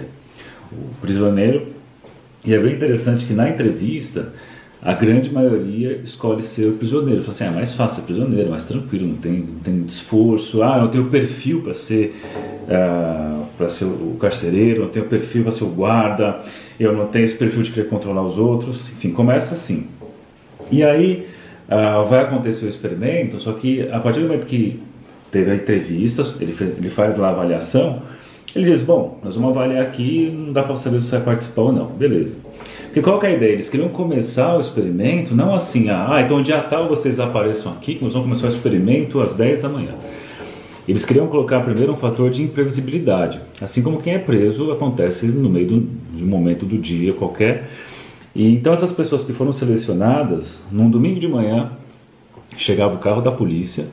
o 0.71 0.95
prisioneiro. 1.01 1.67
E 2.45 2.53
é 2.53 2.59
bem 2.59 2.73
interessante 2.73 3.25
que 3.25 3.33
na 3.33 3.49
entrevista 3.49 4.33
a 4.83 4.93
grande 4.93 5.31
maioria 5.31 5.93
escolhe 6.03 6.41
ser 6.41 6.67
o 6.67 6.73
prisioneiro. 6.73 7.21
Fala 7.21 7.33
assim, 7.33 7.43
ah, 7.45 7.47
é 7.47 7.51
mais 7.51 7.73
fácil 7.73 7.97
ser 7.97 8.01
prisioneiro, 8.01 8.49
mais 8.49 8.65
tranquilo, 8.65 9.07
não 9.07 9.15
tem, 9.15 9.39
não 9.39 9.59
tem 9.59 9.81
esforço. 9.87 10.61
Ah, 10.61 10.79
eu 10.81 10.89
tenho 10.89 11.05
perfil 11.05 11.61
para 11.61 11.73
ser, 11.73 12.13
uh, 12.63 13.45
para 13.57 13.69
ser 13.69 13.85
o 13.85 14.17
carcereiro, 14.19 14.83
eu 14.83 14.89
tenho 14.89 15.05
perfil 15.05 15.43
para 15.43 15.53
ser 15.53 15.63
o 15.63 15.67
guarda, 15.67 16.41
eu 16.77 16.91
não 16.91 17.07
tenho 17.07 17.23
esse 17.23 17.35
perfil 17.35 17.61
de 17.61 17.71
querer 17.71 17.87
controlar 17.87 18.23
os 18.23 18.37
outros. 18.37 18.89
Enfim, 18.89 19.11
começa 19.11 19.53
assim. 19.53 19.87
E 20.69 20.83
aí 20.83 21.27
ah, 21.69 22.03
vai 22.03 22.23
acontecer 22.23 22.65
o 22.65 22.69
experimento, 22.69 23.39
só 23.39 23.53
que 23.53 23.87
a 23.89 23.99
partir 23.99 24.19
do 24.19 24.27
momento 24.27 24.45
que 24.45 24.81
teve 25.31 25.49
a 25.49 25.55
entrevista, 25.55 26.23
ele, 26.41 26.55
ele 26.77 26.89
faz 26.89 27.17
lá 27.17 27.29
a 27.29 27.31
avaliação, 27.31 28.01
ele 28.55 28.71
diz, 28.71 28.83
bom, 28.83 29.19
nós 29.23 29.35
vamos 29.35 29.51
avaliar 29.51 29.81
aqui, 29.81 30.31
não 30.35 30.53
dá 30.53 30.61
para 30.61 30.75
saber 30.75 30.99
se 30.99 31.07
você 31.07 31.17
vai 31.17 31.25
participar 31.25 31.61
ou 31.63 31.71
não, 31.71 31.87
beleza. 31.87 32.35
Porque 32.85 33.01
qual 33.01 33.19
que 33.19 33.25
é 33.25 33.29
a 33.29 33.33
ideia? 33.33 33.53
Eles 33.53 33.67
queriam 33.67 33.89
começar 33.89 34.55
o 34.55 34.61
experimento, 34.61 35.33
não 35.33 35.55
assim, 35.55 35.89
ah, 35.89 36.21
então 36.23 36.43
dia 36.43 36.61
tal 36.61 36.87
vocês 36.87 37.19
apareçam 37.19 37.71
aqui, 37.71 37.95
que 37.95 38.03
nós 38.03 38.13
vamos 38.13 38.27
começar 38.27 38.47
o 38.47 38.55
experimento 38.55 39.19
às 39.19 39.33
10 39.33 39.63
da 39.63 39.69
manhã. 39.69 39.95
Eles 40.87 41.03
queriam 41.03 41.25
colocar 41.27 41.61
primeiro 41.61 41.93
um 41.93 41.95
fator 41.95 42.29
de 42.29 42.43
imprevisibilidade. 42.43 43.39
Assim 43.59 43.81
como 43.81 44.01
quem 44.01 44.13
é 44.13 44.19
preso 44.19 44.71
acontece 44.71 45.25
no 45.25 45.49
meio 45.49 45.65
do, 45.65 45.79
de 46.15 46.23
um 46.23 46.27
momento 46.27 46.65
do 46.65 46.77
dia 46.77 47.13
qualquer, 47.13 47.71
e 48.35 48.53
então 48.53 48.73
essas 48.73 48.91
pessoas 48.91 49.23
que 49.23 49.33
foram 49.33 49.51
selecionadas, 49.51 50.61
num 50.71 50.89
domingo 50.89 51.19
de 51.19 51.27
manhã, 51.27 51.71
chegava 52.55 52.93
o 52.93 52.99
carro 52.99 53.21
da 53.21 53.31
polícia 53.31 53.87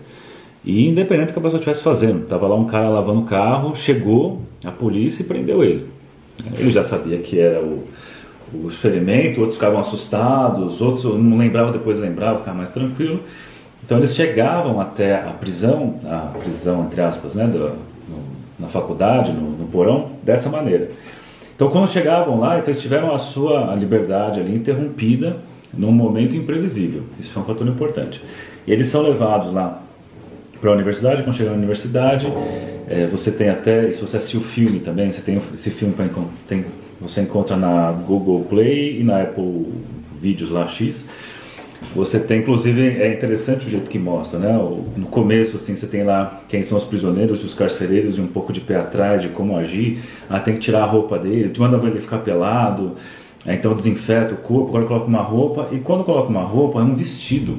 e 0.64 0.88
independente 0.88 1.29
do 1.29 1.33
que 1.33 1.38
a 1.38 1.43
pessoa 1.43 1.59
estivesse 1.59 1.83
fazendo, 1.83 2.25
estava 2.25 2.47
lá 2.47 2.55
um 2.55 2.67
cara 2.67 2.88
lavando 2.88 3.21
o 3.21 3.25
carro, 3.25 3.75
chegou 3.75 4.43
a 4.64 4.71
polícia 4.71 5.23
e 5.23 5.26
prendeu 5.26 5.64
ele. 5.64 5.87
Ele 6.59 6.71
já 6.71 6.85
sabia 6.85 7.19
que 7.19 7.38
era 7.38 7.61
o, 7.61 7.85
o 8.52 8.69
experimento, 8.69 9.40
outros 9.40 9.57
ficavam 9.57 9.81
assustados, 9.81 10.81
outros 10.81 11.05
não 11.05 11.38
lembravam, 11.38 11.73
depois 11.73 11.99
lembravam, 11.99 12.38
ficavam 12.38 12.59
mais 12.59 12.71
tranquilo. 12.71 13.21
Então 13.85 13.99
eles 13.99 14.14
chegavam 14.14 14.81
até 14.81 15.14
a 15.14 15.31
prisão, 15.31 16.00
a 16.05 16.38
prisão 16.38 16.85
entre 16.85 17.00
aspas, 17.00 17.35
né, 17.35 17.47
do, 17.47 17.59
no, 17.59 18.23
na 18.59 18.69
faculdade, 18.69 19.33
no, 19.33 19.50
no 19.50 19.67
porão, 19.67 20.12
dessa 20.23 20.50
maneira. 20.50 20.90
Então, 21.57 21.69
quando 21.69 21.90
chegavam 21.90 22.40
lá, 22.40 22.59
então 22.59 22.69
eles 22.69 22.81
tiveram 22.81 23.14
a 23.14 23.19
sua 23.19 23.75
liberdade 23.75 24.40
ali 24.40 24.55
interrompida 24.55 25.37
num 25.75 25.93
momento 25.93 26.35
imprevisível. 26.35 27.02
Isso 27.19 27.33
foi 27.33 27.43
um 27.43 27.45
fator 27.45 27.67
importante. 27.67 28.23
E 28.67 28.73
eles 28.73 28.87
são 28.87 29.02
levados 29.02 29.52
lá 29.52 29.83
para 30.61 30.71
a 30.71 30.75
universidade. 30.75 31.23
Quando 31.23 31.37
chegam 31.37 31.52
na 31.52 31.59
universidade, 31.59 32.26
é, 32.88 33.07
você 33.07 33.31
tem 33.31 33.49
até, 33.49 33.90
se 33.90 34.00
você 34.00 34.17
assistir 34.17 34.37
o 34.37 34.43
filme 34.43 34.81
também, 34.81 35.11
você 35.11 35.23
tem 35.23 35.40
esse 35.55 35.71
filme 35.71 35.95
para 35.95 36.07
tem, 36.47 36.67
você 37.00 37.23
encontra 37.23 37.57
na 37.57 37.90
Google 37.93 38.45
Play 38.49 39.00
e 39.00 39.05
na 39.05 39.23
Apple 39.23 39.67
Vídeos 40.21 40.50
lá 40.50 40.67
X. 40.67 41.07
Você 41.95 42.21
tem, 42.21 42.40
inclusive, 42.40 43.00
é 43.00 43.12
interessante 43.12 43.67
o 43.67 43.71
jeito 43.71 43.88
que 43.88 43.99
mostra, 43.99 44.38
né? 44.38 44.52
No 44.97 45.07
começo, 45.07 45.57
assim, 45.57 45.75
você 45.75 45.87
tem 45.87 46.05
lá 46.05 46.43
quem 46.47 46.62
são 46.62 46.76
os 46.76 46.85
prisioneiros, 46.85 47.43
os 47.43 47.55
carcereiros 47.55 48.19
e 48.19 48.21
um 48.21 48.26
pouco 48.26 48.52
de 48.52 48.61
pé 48.61 48.76
atrás 48.76 49.23
de 49.23 49.29
como 49.29 49.57
agir. 49.57 50.02
Ah, 50.29 50.38
tem 50.38 50.55
que 50.55 50.61
tirar 50.61 50.83
a 50.83 50.87
roupa 50.87 51.19
dele, 51.19 51.49
te 51.49 51.59
manda 51.59 51.79
ele 51.88 51.99
ficar 51.99 52.19
pelado, 52.19 52.97
então 53.47 53.75
desinfeta 53.75 54.35
o 54.35 54.37
corpo, 54.37 54.69
agora 54.69 54.85
coloca 54.85 55.07
uma 55.07 55.23
roupa. 55.23 55.69
E 55.73 55.79
quando 55.79 56.05
coloca 56.05 56.29
uma 56.29 56.43
roupa, 56.43 56.81
é 56.81 56.83
um 56.83 56.95
vestido, 56.95 57.59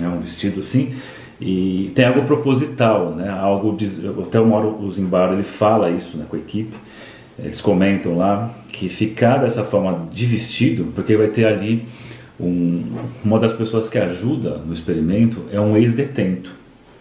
é 0.00 0.06
um 0.06 0.20
vestido 0.20 0.60
assim, 0.60 0.94
e 1.40 1.92
tem 1.94 2.04
algo 2.04 2.22
proposital, 2.22 3.10
né? 3.10 3.28
Algo, 3.28 3.76
até 4.22 4.40
uma 4.40 4.56
hora 4.56 4.66
o 4.66 4.90
Zimbardo 4.90 5.34
ele 5.34 5.42
fala 5.42 5.90
isso 5.90 6.16
né, 6.16 6.24
com 6.28 6.36
a 6.36 6.38
equipe, 6.38 6.74
eles 7.38 7.60
comentam 7.60 8.16
lá 8.16 8.54
que 8.68 8.88
ficar 8.88 9.38
dessa 9.38 9.64
forma 9.64 10.08
de 10.12 10.26
vestido, 10.26 10.92
porque 10.94 11.16
vai 11.16 11.28
ter 11.28 11.46
ali 11.46 11.86
um, 12.38 12.84
uma 13.24 13.38
das 13.38 13.52
pessoas 13.52 13.88
que 13.88 13.98
ajuda 13.98 14.58
no 14.58 14.72
experimento 14.72 15.44
é 15.52 15.60
um 15.60 15.76
ex-detento. 15.76 16.52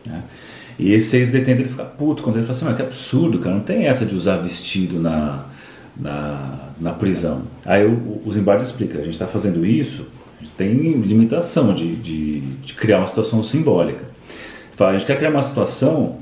Né? 0.05 0.23
E 0.77 0.91
esse 0.91 1.15
ex-detento 1.17 1.61
ele 1.61 1.69
fica 1.69 1.83
puto 1.85 2.23
quando 2.23 2.37
ele 2.37 2.45
fala 2.45 2.57
assim, 2.57 2.65
mas 2.65 2.75
que 2.75 2.81
absurdo, 2.81 3.39
cara, 3.39 3.55
não 3.55 3.61
tem 3.61 3.85
essa 3.85 4.05
de 4.05 4.15
usar 4.15 4.37
vestido 4.37 4.99
na, 4.99 5.45
na, 5.95 6.69
na 6.79 6.91
prisão. 6.93 7.43
Aí 7.65 7.85
o, 7.85 8.21
o 8.25 8.31
Zimbardo 8.31 8.63
explica, 8.63 8.97
a 8.97 9.03
gente 9.03 9.13
está 9.13 9.27
fazendo 9.27 9.65
isso, 9.65 10.07
a 10.39 10.43
gente 10.43 10.55
tem 10.55 10.73
limitação 11.01 11.73
de, 11.73 11.95
de, 11.95 12.39
de, 12.41 12.73
criar 12.73 12.99
uma 12.99 13.07
situação 13.07 13.43
simbólica. 13.43 14.12
Fala, 14.75 14.91
a 14.91 14.97
gente 14.97 15.05
quer 15.05 15.17
criar 15.17 15.29
uma 15.29 15.43
situação 15.43 16.17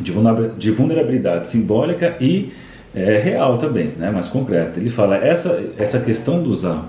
de 0.00 0.70
vulnerabilidade 0.70 1.48
simbólica 1.48 2.16
e 2.20 2.52
é, 2.94 3.18
real 3.18 3.58
também, 3.58 3.92
né, 3.96 4.10
mais 4.10 4.28
concreta. 4.28 4.78
Ele 4.78 4.90
fala, 4.90 5.16
essa, 5.16 5.62
essa 5.78 5.98
questão 5.98 6.42
de 6.42 6.48
usar 6.48 6.88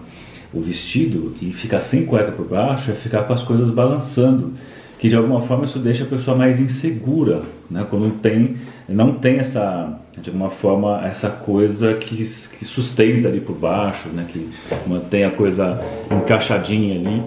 o 0.53 0.61
vestido 0.61 1.35
e 1.41 1.51
ficar 1.51 1.79
sem 1.81 2.05
cueca 2.05 2.31
por 2.31 2.47
baixo 2.47 2.91
é 2.91 2.93
ficar 2.93 3.23
com 3.23 3.33
as 3.33 3.43
coisas 3.43 3.69
balançando, 3.69 4.53
que 4.97 5.09
de 5.09 5.15
alguma 5.15 5.41
forma 5.41 5.65
isso 5.65 5.79
deixa 5.79 6.03
a 6.03 6.07
pessoa 6.07 6.37
mais 6.37 6.59
insegura, 6.59 7.41
né? 7.69 7.85
Quando 7.89 8.09
tem, 8.19 8.55
não 8.87 9.13
tem 9.15 9.39
essa, 9.39 9.99
de 10.17 10.29
alguma 10.29 10.49
forma, 10.49 11.05
essa 11.05 11.29
coisa 11.29 11.95
que, 11.95 12.15
que 12.15 12.63
sustenta 12.63 13.27
ali 13.27 13.41
por 13.41 13.55
baixo, 13.55 14.07
né? 14.09 14.25
Que 14.27 14.49
mantém 14.87 15.25
a 15.25 15.31
coisa 15.31 15.81
encaixadinha 16.09 16.95
ali. 16.95 17.23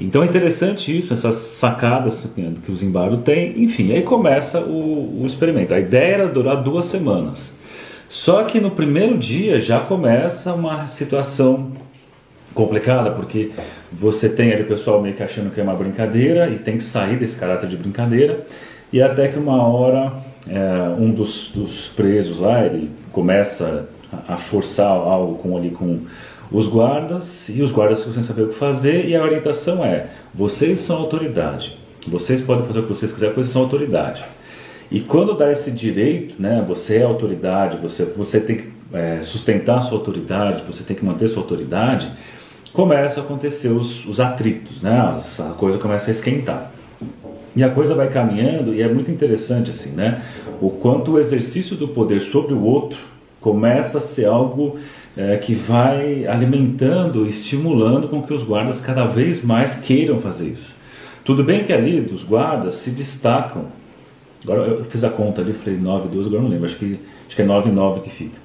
Então 0.00 0.22
é 0.22 0.26
interessante 0.26 0.96
isso, 0.96 1.12
essas 1.12 1.36
sacadas 1.36 2.26
que 2.64 2.72
o 2.72 2.76
Zimbardo 2.76 3.18
tem. 3.18 3.62
Enfim, 3.62 3.92
aí 3.92 4.02
começa 4.02 4.60
o, 4.60 5.22
o 5.22 5.26
experimento. 5.26 5.74
A 5.74 5.78
ideia 5.78 6.14
era 6.14 6.26
durar 6.26 6.62
duas 6.62 6.86
semanas. 6.86 7.52
Só 8.08 8.44
que 8.44 8.58
no 8.58 8.70
primeiro 8.70 9.16
dia 9.18 9.60
já 9.60 9.80
começa 9.80 10.52
uma 10.52 10.88
situação 10.88 11.72
complicada, 12.52 13.12
porque 13.12 13.52
você 13.92 14.28
tem 14.28 14.52
ali 14.52 14.62
o 14.62 14.66
pessoal 14.66 15.00
meio 15.00 15.14
que 15.14 15.22
achando 15.22 15.50
que 15.50 15.60
é 15.60 15.62
uma 15.62 15.74
brincadeira 15.74 16.48
e 16.48 16.58
tem 16.58 16.76
que 16.76 16.82
sair 16.82 17.16
desse 17.16 17.38
caráter 17.38 17.68
de 17.68 17.76
brincadeira, 17.76 18.44
e 18.92 19.00
até 19.00 19.28
que 19.28 19.38
uma 19.38 19.62
hora 19.62 20.12
é, 20.48 20.94
um 20.98 21.12
dos, 21.12 21.52
dos, 21.54 21.88
presos 21.88 22.40
lá, 22.40 22.64
ele 22.64 22.90
começa 23.12 23.88
a 24.26 24.36
forçar 24.36 24.88
algo 24.88 25.36
com, 25.36 25.56
ali 25.56 25.70
com 25.70 26.00
os 26.50 26.66
guardas, 26.66 27.48
e 27.48 27.62
os 27.62 27.70
guardas 27.70 28.00
ficam 28.00 28.14
sem 28.14 28.22
saber 28.22 28.42
o 28.42 28.48
que 28.48 28.54
fazer, 28.54 29.06
e 29.06 29.14
a 29.14 29.22
orientação 29.22 29.84
é, 29.84 30.08
vocês 30.34 30.80
são 30.80 30.96
autoridade, 30.96 31.78
vocês 32.06 32.42
podem 32.42 32.66
fazer 32.66 32.80
o 32.80 32.82
que 32.82 32.88
vocês 32.88 33.12
quiserem, 33.12 33.34
porque 33.34 33.44
vocês 33.44 33.52
são 33.52 33.62
autoridade. 33.62 34.22
E 34.90 35.00
quando 35.00 35.34
dá 35.34 35.52
esse 35.52 35.70
direito, 35.70 36.40
né, 36.40 36.64
você 36.66 36.96
é 36.96 37.02
autoridade, 37.04 37.76
você, 37.76 38.04
você 38.04 38.40
tem 38.40 38.56
que 38.56 38.72
é, 38.92 39.20
sustentar 39.22 39.82
sua 39.82 39.98
autoridade, 39.98 40.64
você 40.66 40.82
tem 40.82 40.96
que 40.96 41.04
manter 41.04 41.28
sua 41.28 41.42
autoridade, 41.42 42.10
começam 42.72 43.22
a 43.22 43.26
acontecer 43.26 43.68
os, 43.68 44.04
os 44.06 44.20
atritos, 44.20 44.80
né? 44.80 44.98
As, 45.14 45.40
a 45.40 45.50
coisa 45.50 45.78
começa 45.78 46.10
a 46.10 46.12
esquentar. 46.12 46.72
E 47.54 47.64
a 47.64 47.68
coisa 47.68 47.94
vai 47.94 48.08
caminhando 48.08 48.74
e 48.74 48.80
é 48.80 48.88
muito 48.88 49.10
interessante 49.10 49.70
assim, 49.70 49.90
né? 49.90 50.22
O 50.60 50.70
quanto 50.70 51.12
o 51.12 51.18
exercício 51.18 51.76
do 51.76 51.88
poder 51.88 52.20
sobre 52.20 52.54
o 52.54 52.62
outro 52.62 52.98
começa 53.40 53.98
a 53.98 54.00
ser 54.00 54.26
algo 54.26 54.78
é, 55.16 55.36
que 55.36 55.54
vai 55.54 56.26
alimentando, 56.26 57.26
estimulando 57.26 58.08
com 58.08 58.22
que 58.22 58.32
os 58.32 58.42
guardas 58.42 58.80
cada 58.80 59.06
vez 59.06 59.42
mais 59.42 59.76
queiram 59.76 60.18
fazer 60.18 60.50
isso. 60.50 60.74
Tudo 61.24 61.44
bem 61.44 61.64
que 61.64 61.72
ali 61.72 62.00
dos 62.00 62.24
guardas 62.24 62.76
se 62.76 62.90
destacam. 62.90 63.66
Agora 64.42 64.62
eu 64.62 64.84
fiz 64.84 65.04
a 65.04 65.10
conta 65.10 65.42
ali, 65.42 65.52
falei 65.52 65.78
9, 65.78 66.08
12, 66.08 66.28
agora 66.28 66.42
não 66.42 66.50
lembro, 66.50 66.66
acho 66.66 66.76
que, 66.76 66.98
acho 67.26 67.36
que 67.36 67.42
é 67.42 67.44
9 67.44 67.70
9 67.70 68.00
que 68.00 68.10
fica. 68.10 68.38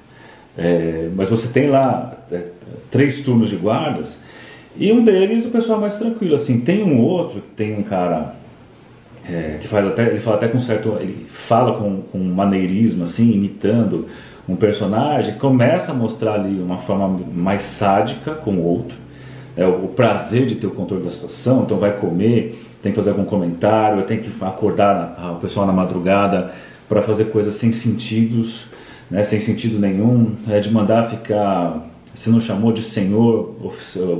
É, 0.58 1.08
mas 1.14 1.28
você 1.28 1.48
tem 1.48 1.68
lá 1.68 2.16
é, 2.30 2.42
três 2.90 3.18
turnos 3.22 3.50
de 3.50 3.56
guardas 3.56 4.18
e 4.78 4.92
um 4.92 5.04
deles 5.04 5.46
o 5.46 5.50
pessoal 5.50 5.80
mais 5.80 5.96
tranquilo. 5.96 6.34
Assim, 6.34 6.60
tem 6.60 6.82
um 6.82 7.00
outro 7.00 7.40
que 7.40 7.48
tem 7.50 7.78
um 7.78 7.82
cara 7.82 8.34
é, 9.28 9.58
que 9.60 9.68
faz 9.68 9.86
até 9.86 10.06
ele 10.08 10.20
fala 10.20 10.36
até 10.36 10.48
com 10.48 10.60
certo 10.60 10.96
ele 11.00 11.26
fala 11.28 11.78
com, 11.78 12.02
com 12.02 12.18
maneirismo 12.18 13.04
assim, 13.04 13.32
imitando 13.32 14.06
um 14.48 14.56
personagem, 14.56 15.34
começa 15.34 15.92
a 15.92 15.94
mostrar 15.94 16.34
ali 16.34 16.60
uma 16.60 16.78
forma 16.78 17.20
mais 17.34 17.62
sádica 17.62 18.34
com 18.34 18.52
o 18.52 18.64
outro. 18.64 18.96
É, 19.56 19.66
o, 19.66 19.88
prazer 19.88 20.46
de 20.46 20.56
ter 20.56 20.66
o 20.66 20.70
controle 20.70 21.02
da 21.02 21.10
situação, 21.10 21.62
então 21.62 21.78
vai 21.78 21.96
comer, 21.96 22.62
tem 22.82 22.92
que 22.92 22.96
fazer 22.96 23.10
algum 23.10 23.24
comentário, 23.24 24.02
tem 24.02 24.18
que 24.18 24.30
acordar 24.44 25.34
o 25.36 25.40
pessoal 25.40 25.66
na 25.66 25.72
madrugada 25.72 26.52
para 26.88 27.00
fazer 27.00 27.26
coisas 27.26 27.54
sem 27.54 27.72
sentidos 27.72 28.68
né, 29.10 29.24
sem 29.24 29.40
sentido 29.40 29.78
nenhum, 29.78 30.34
é 30.48 30.60
de 30.60 30.70
mandar 30.70 31.08
ficar, 31.08 31.86
se 32.14 32.28
não 32.30 32.40
chamou 32.40 32.72
de 32.72 32.82
senhor, 32.82 33.54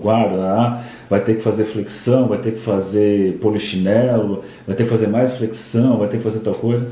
guarda, 0.03 0.37
lá, 0.37 0.85
vai 1.09 1.21
ter 1.21 1.37
que 1.37 1.43
fazer 1.43 1.65
flexão, 1.65 2.29
vai 2.29 2.39
ter 2.39 2.53
que 2.53 2.61
fazer 2.61 3.39
polichinelo, 3.39 4.45
vai 4.67 4.77
ter 4.77 4.85
que 4.85 4.91
fazer 4.91 5.09
mais 5.09 5.37
flexão, 5.37 5.99
vai 5.99 6.09
ter 6.09 6.19
que 6.19 6.23
fazer 6.23 6.41
tal 6.41 6.55
coisa. 6.55 6.89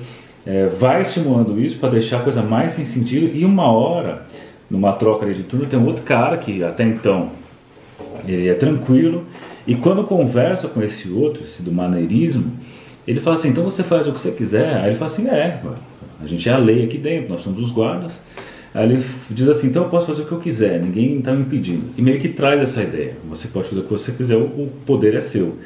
É, 0.47 0.67
vai 0.67 1.03
estimulando 1.03 1.59
isso 1.59 1.79
para 1.79 1.91
deixar 1.91 2.19
a 2.19 2.23
coisa 2.23 2.43
mais 2.43 2.73
sem 2.73 2.85
sentido 2.85 3.35
e 3.35 3.45
uma 3.45 3.71
hora, 3.71 4.27
numa 4.71 4.93
troca 4.93 5.33
de 5.33 5.43
turno, 5.43 5.67
tem 5.67 5.79
um 5.79 5.87
outro 5.87 6.05
cara 6.05 6.37
que 6.37 6.63
até 6.63 6.85
então 6.85 7.31
ele 8.27 8.49
é 8.49 8.55
tranquilo 8.55 9.25
e 9.67 9.75
quando 9.75 10.05
conversa 10.05 10.69
com 10.69 10.83
esse 10.83 11.11
outro, 11.11 11.43
esse 11.43 11.63
do 11.63 11.73
maneirismo, 11.73 12.53
ele 13.07 13.21
fala 13.21 13.37
assim, 13.37 13.49
então 13.49 13.65
você 13.65 13.83
faz 13.83 14.07
o 14.07 14.13
que 14.13 14.21
você 14.21 14.33
quiser. 14.33 14.77
Aí 14.77 14.91
ele 14.91 14.97
fala 14.97 15.11
assim, 15.11 15.27
é, 15.29 15.61
a 16.23 16.27
gente 16.27 16.49
é 16.49 16.53
a 16.53 16.59
lei 16.59 16.85
aqui 16.85 16.99
dentro, 16.99 17.33
nós 17.33 17.43
somos 17.43 17.63
os 17.63 17.71
guardas. 17.71 18.21
Aí 18.75 18.91
ele 18.91 19.05
diz 19.31 19.49
assim: 19.49 19.69
então 19.69 19.85
eu 19.85 19.89
posso 19.89 20.07
fazer 20.07 20.23
o 20.23 20.27
que 20.27 20.33
eu 20.33 20.41
quiser, 20.41 20.81
ninguém 20.81 21.19
está 21.19 21.33
me 21.33 21.43
impedindo. 21.43 21.85
E 21.97 22.03
meio 22.03 22.19
que 22.21 22.29
traz 22.29 22.61
essa 22.61 22.83
ideia: 22.83 23.17
você 23.29 23.47
pode 23.47 23.69
fazer 23.69 23.81
o 23.81 23.85
que 23.85 23.91
você 23.91 24.11
quiser, 24.11 24.37
o 24.37 24.69
poder 24.85 25.15
é 25.15 25.21
seu. 25.21 25.59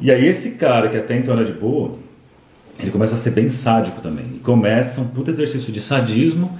E 0.00 0.10
aí 0.10 0.26
esse 0.26 0.52
cara 0.52 0.88
que 0.88 0.96
até 0.96 1.16
então 1.16 1.34
era 1.34 1.44
de 1.44 1.52
boa, 1.52 1.96
ele 2.80 2.90
começa 2.90 3.14
a 3.14 3.18
ser 3.18 3.30
bem 3.30 3.50
sádico 3.50 4.00
também. 4.00 4.26
E 4.36 4.38
começa 4.38 5.00
um 5.00 5.06
puto 5.06 5.30
exercício 5.30 5.72
de 5.72 5.80
sadismo. 5.80 6.58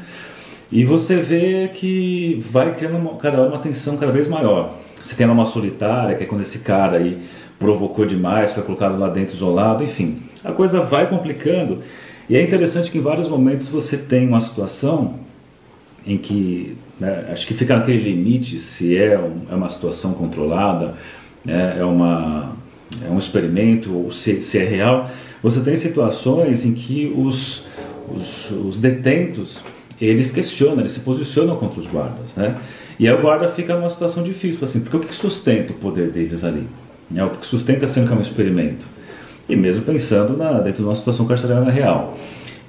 E 0.71 0.85
você 0.85 1.17
vê 1.17 1.69
que 1.75 2.43
vai 2.51 2.75
criando 2.75 2.97
uma, 2.97 3.17
cada 3.17 3.41
hora 3.41 3.51
uma 3.51 3.59
tensão 3.59 3.97
cada 3.97 4.13
vez 4.13 4.29
maior. 4.29 4.77
Você 5.03 5.15
tem 5.15 5.27
uma 5.27 5.45
solitária, 5.45 6.15
que 6.15 6.25
é 6.25 6.27
quando 6.27 6.43
esse 6.43 6.59
cara 6.59 6.99
aí 6.99 7.23
provocou 7.59 8.07
demais, 8.07 8.53
foi 8.53 8.63
colocado 8.63 8.99
lá 8.99 9.09
dentro 9.09 9.35
isolado, 9.35 9.83
enfim. 9.83 10.23
A 10.45 10.53
coisa 10.53 10.81
vai 10.81 11.09
complicando 11.09 11.83
e 12.29 12.37
é 12.37 12.43
interessante 12.43 12.93
que 12.93 12.99
em 12.99 13.01
vários 13.01 13.29
momentos 13.29 13.69
você 13.69 13.97
tem 13.97 14.29
uma 14.29 14.41
situação 14.41 15.17
em 16.07 16.17
que 16.17 16.77
né, 16.99 17.29
acho 17.33 17.47
que 17.47 17.55
fica 17.55 17.77
naquele 17.77 18.03
limite 18.03 18.59
se 18.59 18.97
é, 18.97 19.19
um, 19.19 19.43
é 19.51 19.55
uma 19.57 19.69
situação 19.69 20.15
controlada, 20.15 20.95
né, 21.45 21.77
é, 21.79 21.85
uma, 21.85 22.57
é 23.05 23.11
um 23.11 23.19
experimento 23.19 23.93
ou 23.93 24.13
se, 24.13 24.41
se 24.43 24.59
é 24.59 24.65
real. 24.65 25.11
Você 25.43 25.61
tem 25.61 25.77
situações 25.77 26.65
em 26.67 26.75
que 26.75 27.13
os, 27.17 27.65
os, 28.15 28.51
os 28.51 28.79
detentos 28.79 29.61
eles 30.01 30.33
questionam, 30.33 30.81
eles 30.81 30.93
se 30.93 31.01
posicionam 31.01 31.57
contra 31.57 31.81
os 31.81 31.87
guardas, 31.87 32.35
né? 32.35 32.57
E 32.99 33.07
aí 33.07 33.15
o 33.15 33.21
guarda 33.21 33.49
fica 33.49 33.75
numa 33.77 33.91
situação 33.91 34.23
difícil, 34.23 34.65
assim, 34.65 34.81
porque 34.81 34.97
o 34.97 35.01
que 35.01 35.15
sustenta 35.15 35.73
o 35.73 35.77
poder 35.77 36.11
deles 36.11 36.43
ali? 36.43 36.67
Né? 37.11 37.23
O 37.25 37.31
que 37.31 37.47
sustenta 37.47 37.87
ser 37.87 38.01
um 38.01 38.21
experimento? 38.21 38.87
e 39.51 39.57
mesmo 39.57 39.83
pensando 39.83 40.37
na, 40.37 40.53
dentro 40.61 40.83
de 40.83 40.89
uma 40.89 40.95
situação 40.95 41.27
carcerária 41.27 41.71
real. 41.71 42.17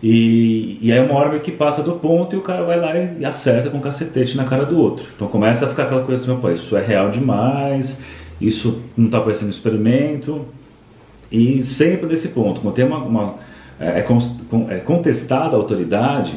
E, 0.01 0.79
e 0.81 0.91
aí 0.91 0.99
uma 0.99 1.13
hora 1.13 1.39
que 1.39 1.51
passa 1.51 1.83
do 1.83 1.93
ponto 1.93 2.35
e 2.35 2.39
o 2.39 2.41
cara 2.41 2.63
vai 2.63 2.79
lá 2.79 2.97
e 2.97 3.23
acerta 3.23 3.69
com 3.69 3.77
um 3.77 3.81
cacetete 3.81 4.35
na 4.35 4.45
cara 4.45 4.65
do 4.65 4.77
outro. 4.79 5.05
Então 5.15 5.27
começa 5.27 5.65
a 5.65 5.69
ficar 5.69 5.83
aquela 5.83 6.01
coisa 6.03 6.23
assim, 6.23 6.31
opa, 6.31 6.51
isso 6.51 6.75
é 6.75 6.83
real 6.83 7.11
demais, 7.11 7.99
isso 8.39 8.81
não 8.97 9.05
está 9.05 9.21
parecendo 9.21 9.51
experimento. 9.51 10.43
E 11.31 11.63
sempre 11.63 12.07
nesse 12.07 12.29
ponto, 12.29 12.61
quando 12.61 12.73
tem 12.73 12.85
uma, 12.85 12.97
uma 12.97 13.35
é, 13.79 13.99
é, 13.99 14.75
é 14.75 14.79
contestada 14.79 15.55
a 15.55 15.59
autoridade, 15.59 16.35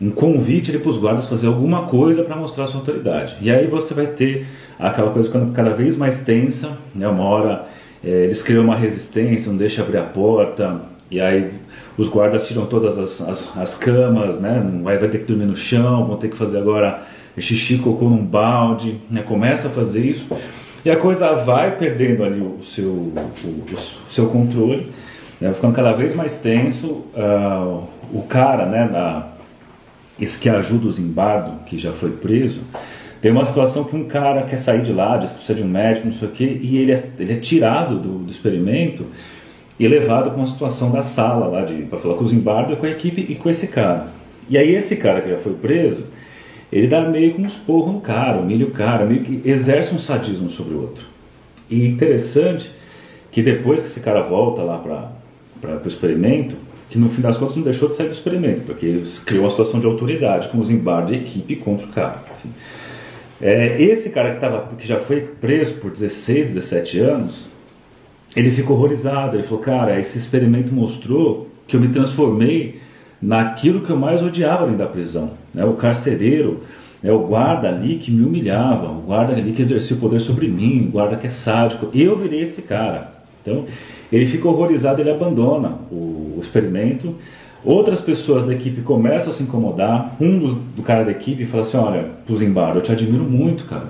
um 0.00 0.10
convite 0.10 0.76
para 0.78 0.90
os 0.90 0.96
guardas 0.96 1.28
fazer 1.28 1.46
alguma 1.46 1.82
coisa 1.82 2.22
para 2.22 2.34
mostrar 2.34 2.66
sua 2.66 2.80
autoridade. 2.80 3.36
E 3.40 3.50
aí 3.50 3.66
você 3.66 3.92
vai 3.92 4.06
ter 4.06 4.46
aquela 4.78 5.10
coisa 5.10 5.30
cada 5.54 5.70
vez 5.70 5.94
mais 5.94 6.18
tensa, 6.22 6.78
né? 6.94 7.06
uma 7.06 7.24
hora 7.24 7.66
é, 8.02 8.08
eles 8.08 8.42
criam 8.42 8.64
uma 8.64 8.76
resistência, 8.76 9.50
não 9.50 9.58
deixam 9.58 9.84
abrir 9.84 9.98
a 9.98 10.02
porta, 10.02 10.80
e 11.10 11.20
aí 11.20 11.50
os 11.98 12.08
guardas 12.08 12.48
tiram 12.48 12.64
todas 12.64 12.96
as, 12.96 13.20
as, 13.20 13.56
as 13.56 13.74
camas, 13.74 14.40
né? 14.40 14.64
Vai, 14.82 14.96
vai 14.96 15.08
ter 15.08 15.18
que 15.18 15.24
dormir 15.24 15.44
no 15.44 15.56
chão, 15.56 16.06
vão 16.06 16.16
ter 16.16 16.28
que 16.28 16.36
fazer 16.36 16.58
agora 16.58 17.02
xixi, 17.36 17.78
cocô 17.78 18.06
num 18.06 18.24
balde, 18.24 19.00
né? 19.10 19.22
Começa 19.22 19.68
a 19.68 19.70
fazer 19.70 20.04
isso, 20.04 20.26
e 20.84 20.90
a 20.90 20.96
coisa 20.96 21.34
vai 21.34 21.76
perdendo 21.76 22.24
ali 22.24 22.40
o 22.40 22.62
seu, 22.62 22.86
o, 22.86 23.14
o 24.06 24.10
seu 24.10 24.28
controle, 24.28 24.88
né? 25.40 25.52
ficando 25.52 25.74
cada 25.74 25.92
vez 25.92 26.14
mais 26.14 26.36
tenso. 26.36 27.04
Uh, 27.14 27.84
o 28.12 28.22
cara, 28.28 28.66
né, 28.66 28.88
na, 28.90 29.28
esse 30.18 30.38
que 30.38 30.48
ajuda 30.48 30.86
o 30.86 30.92
Zimbardo, 30.92 31.64
que 31.66 31.78
já 31.78 31.92
foi 31.92 32.10
preso, 32.10 32.62
tem 33.20 33.30
uma 33.30 33.44
situação 33.44 33.84
que 33.84 33.94
um 33.94 34.04
cara 34.04 34.42
quer 34.42 34.56
sair 34.56 34.82
de 34.82 34.92
lá, 34.92 35.18
diz 35.18 35.30
que 35.30 35.36
precisa 35.36 35.58
de 35.58 35.64
um 35.64 35.68
médico, 35.68 36.06
não 36.06 36.14
sei 36.14 36.28
o 36.28 36.30
quê, 36.30 36.58
e 36.60 36.78
ele 36.78 36.92
é, 36.92 37.10
ele 37.18 37.32
é 37.34 37.36
tirado 37.36 37.98
do, 37.98 38.18
do 38.20 38.30
experimento 38.30 39.04
e 39.78 39.86
levado 39.86 40.30
com 40.30 40.42
a 40.42 40.46
situação 40.46 40.90
da 40.90 41.02
sala 41.02 41.46
lá 41.46 41.66
para 41.88 41.98
falar 41.98 42.14
com 42.14 42.24
o 42.24 42.28
Zimbardo, 42.28 42.76
com 42.76 42.86
a 42.86 42.90
equipe 42.90 43.26
e 43.28 43.34
com 43.34 43.48
esse 43.50 43.66
cara. 43.66 44.08
E 44.48 44.56
aí 44.56 44.74
esse 44.74 44.96
cara 44.96 45.20
que 45.20 45.30
já 45.30 45.36
foi 45.38 45.52
preso, 45.54 46.04
ele 46.72 46.86
dá 46.86 47.00
meio 47.02 47.34
que 47.34 47.42
um 47.42 47.46
esporro 47.46 47.92
no 47.92 48.00
cara, 48.00 48.38
humilha 48.38 48.66
o 48.66 48.70
cara, 48.70 49.04
meio 49.04 49.22
que 49.22 49.42
exerce 49.44 49.94
um 49.94 49.98
sadismo 49.98 50.50
sobre 50.50 50.74
o 50.74 50.82
outro. 50.82 51.04
E 51.68 51.86
interessante 51.86 52.70
que 53.30 53.42
depois 53.42 53.80
que 53.80 53.88
esse 53.88 54.00
cara 54.00 54.22
volta 54.22 54.62
lá 54.62 54.78
para 55.60 55.82
o 55.84 55.88
experimento, 55.88 56.56
que 56.88 56.98
no 56.98 57.08
fim 57.08 57.22
das 57.22 57.36
contas 57.36 57.56
não 57.56 57.62
deixou 57.62 57.88
de 57.88 57.96
sair 57.96 58.06
do 58.06 58.12
experimento, 58.12 58.62
porque 58.62 59.02
criou 59.24 59.44
uma 59.44 59.50
situação 59.50 59.78
de 59.78 59.86
autoridade 59.86 60.48
com 60.48 60.58
o 60.58 60.64
Zimbardo 60.64 61.12
e 61.12 61.16
a 61.16 61.18
equipe 61.18 61.56
contra 61.56 61.86
o 61.86 61.90
cara. 61.90 62.22
Enfim. 62.36 62.50
É, 63.40 63.80
esse 63.80 64.10
cara 64.10 64.34
que, 64.34 64.40
tava, 64.40 64.68
que 64.76 64.86
já 64.86 64.98
foi 64.98 65.20
preso 65.20 65.74
por 65.74 65.90
16, 65.90 66.50
17 66.50 66.98
anos, 66.98 67.48
ele 68.34 68.50
ficou 68.50 68.76
horrorizado. 68.76 69.36
Ele 69.36 69.44
falou: 69.44 69.62
Cara, 69.62 69.98
esse 69.98 70.18
experimento 70.18 70.74
mostrou 70.74 71.48
que 71.66 71.76
eu 71.76 71.80
me 71.80 71.88
transformei 71.88 72.79
naquilo 73.20 73.82
que 73.82 73.90
eu 73.90 73.96
mais 73.96 74.22
odiava 74.22 74.64
dentro 74.64 74.78
da 74.78 74.86
prisão. 74.86 75.30
Né? 75.52 75.64
O 75.64 75.74
carcereiro, 75.74 76.62
né? 77.02 77.12
o 77.12 77.18
guarda 77.20 77.68
ali 77.68 77.96
que 77.96 78.10
me 78.10 78.24
humilhava, 78.24 78.90
o 78.90 79.02
guarda 79.02 79.34
ali 79.34 79.52
que 79.52 79.62
exercia 79.62 79.96
o 79.96 80.00
poder 80.00 80.20
sobre 80.20 80.48
mim, 80.48 80.86
o 80.88 80.92
guarda 80.92 81.16
que 81.16 81.26
é 81.26 81.30
sádico. 81.30 81.88
Eu 81.94 82.16
virei 82.16 82.42
esse 82.42 82.62
cara. 82.62 83.12
Então, 83.42 83.66
ele 84.12 84.26
fica 84.26 84.48
horrorizado, 84.48 85.00
ele 85.00 85.10
abandona 85.10 85.74
o, 85.90 86.34
o 86.36 86.38
experimento. 86.40 87.14
Outras 87.64 88.00
pessoas 88.00 88.46
da 88.46 88.54
equipe 88.54 88.80
começam 88.80 89.32
a 89.32 89.34
se 89.34 89.42
incomodar. 89.42 90.16
Um 90.20 90.38
dos, 90.38 90.54
do 90.54 90.82
cara 90.82 91.04
da 91.04 91.10
equipe 91.10 91.44
fala 91.46 91.62
assim: 91.62 91.76
Olha, 91.76 92.04
Puzimbar, 92.26 92.74
eu 92.74 92.80
te 92.80 92.90
admiro 92.90 93.24
muito, 93.24 93.64
cara, 93.64 93.88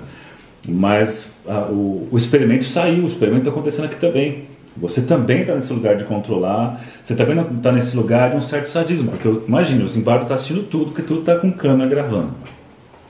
mas 0.67 1.25
a, 1.47 1.67
o, 1.69 2.07
o 2.11 2.17
experimento 2.17 2.65
saiu, 2.65 3.03
o 3.03 3.07
experimento 3.07 3.47
está 3.47 3.51
acontecendo 3.51 3.85
aqui 3.85 3.95
também. 3.95 4.50
Você 4.77 5.01
também 5.01 5.41
está 5.41 5.55
nesse 5.55 5.73
lugar 5.73 5.97
de 5.97 6.05
controlar, 6.05 6.81
você 7.03 7.13
também 7.13 7.37
está 7.57 7.71
nesse 7.71 7.95
lugar 7.95 8.29
de 8.29 8.37
um 8.37 8.41
certo 8.41 8.67
sadismo, 8.67 9.11
porque 9.11 9.27
imagina, 9.47 9.83
o 9.83 9.87
Zimbardo 9.87 10.23
está 10.23 10.35
assistindo 10.35 10.63
tudo, 10.63 10.85
porque 10.85 11.01
tudo 11.01 11.19
está 11.21 11.35
com 11.35 11.51
câmera 11.51 11.89
gravando. 11.89 12.31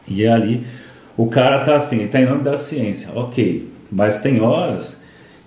E 0.08 0.24
é 0.24 0.32
ali 0.32 0.66
o 1.18 1.28
cara 1.28 1.60
está 1.60 1.76
assim, 1.76 2.04
está 2.04 2.20
em 2.20 2.26
nome 2.26 2.44
da 2.44 2.58
ciência, 2.58 3.10
ok, 3.14 3.70
mas 3.92 4.22
tem 4.22 4.42
horas 4.42 4.98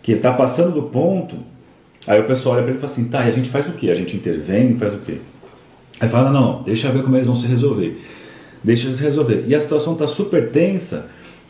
que 0.02 0.12
está 0.12 0.32
passando 0.32 0.72
do 0.72 0.82
ponto, 0.82 1.36
aí 2.06 2.20
o 2.20 2.24
pessoal 2.24 2.56
olha 2.56 2.62
para 2.62 2.72
ele 2.72 2.78
e 2.78 2.80
fala 2.80 2.92
assim, 2.92 3.04
tá, 3.08 3.24
e 3.24 3.28
a 3.28 3.32
gente 3.32 3.50
faz 3.50 3.66
o 3.66 3.72
quê? 3.72 3.90
A 3.90 3.94
gente 3.94 4.14
intervém, 4.14 4.76
faz 4.76 4.94
o 4.94 4.98
quê? 4.98 5.18
Aí 5.98 6.08
fala, 6.08 6.30
não, 6.30 6.62
deixa 6.62 6.90
ver 6.90 7.02
como 7.02 7.16
eles 7.16 7.26
vão 7.26 7.36
se 7.36 7.46
resolver. 7.46 8.00
Deixa 8.62 8.86
eles 8.86 9.00
resolver. 9.00 9.44
E 9.46 9.54
a 9.54 9.60
situação 9.60 9.94
está 9.94 10.06
super 10.06 10.50
tensa, 10.50 11.06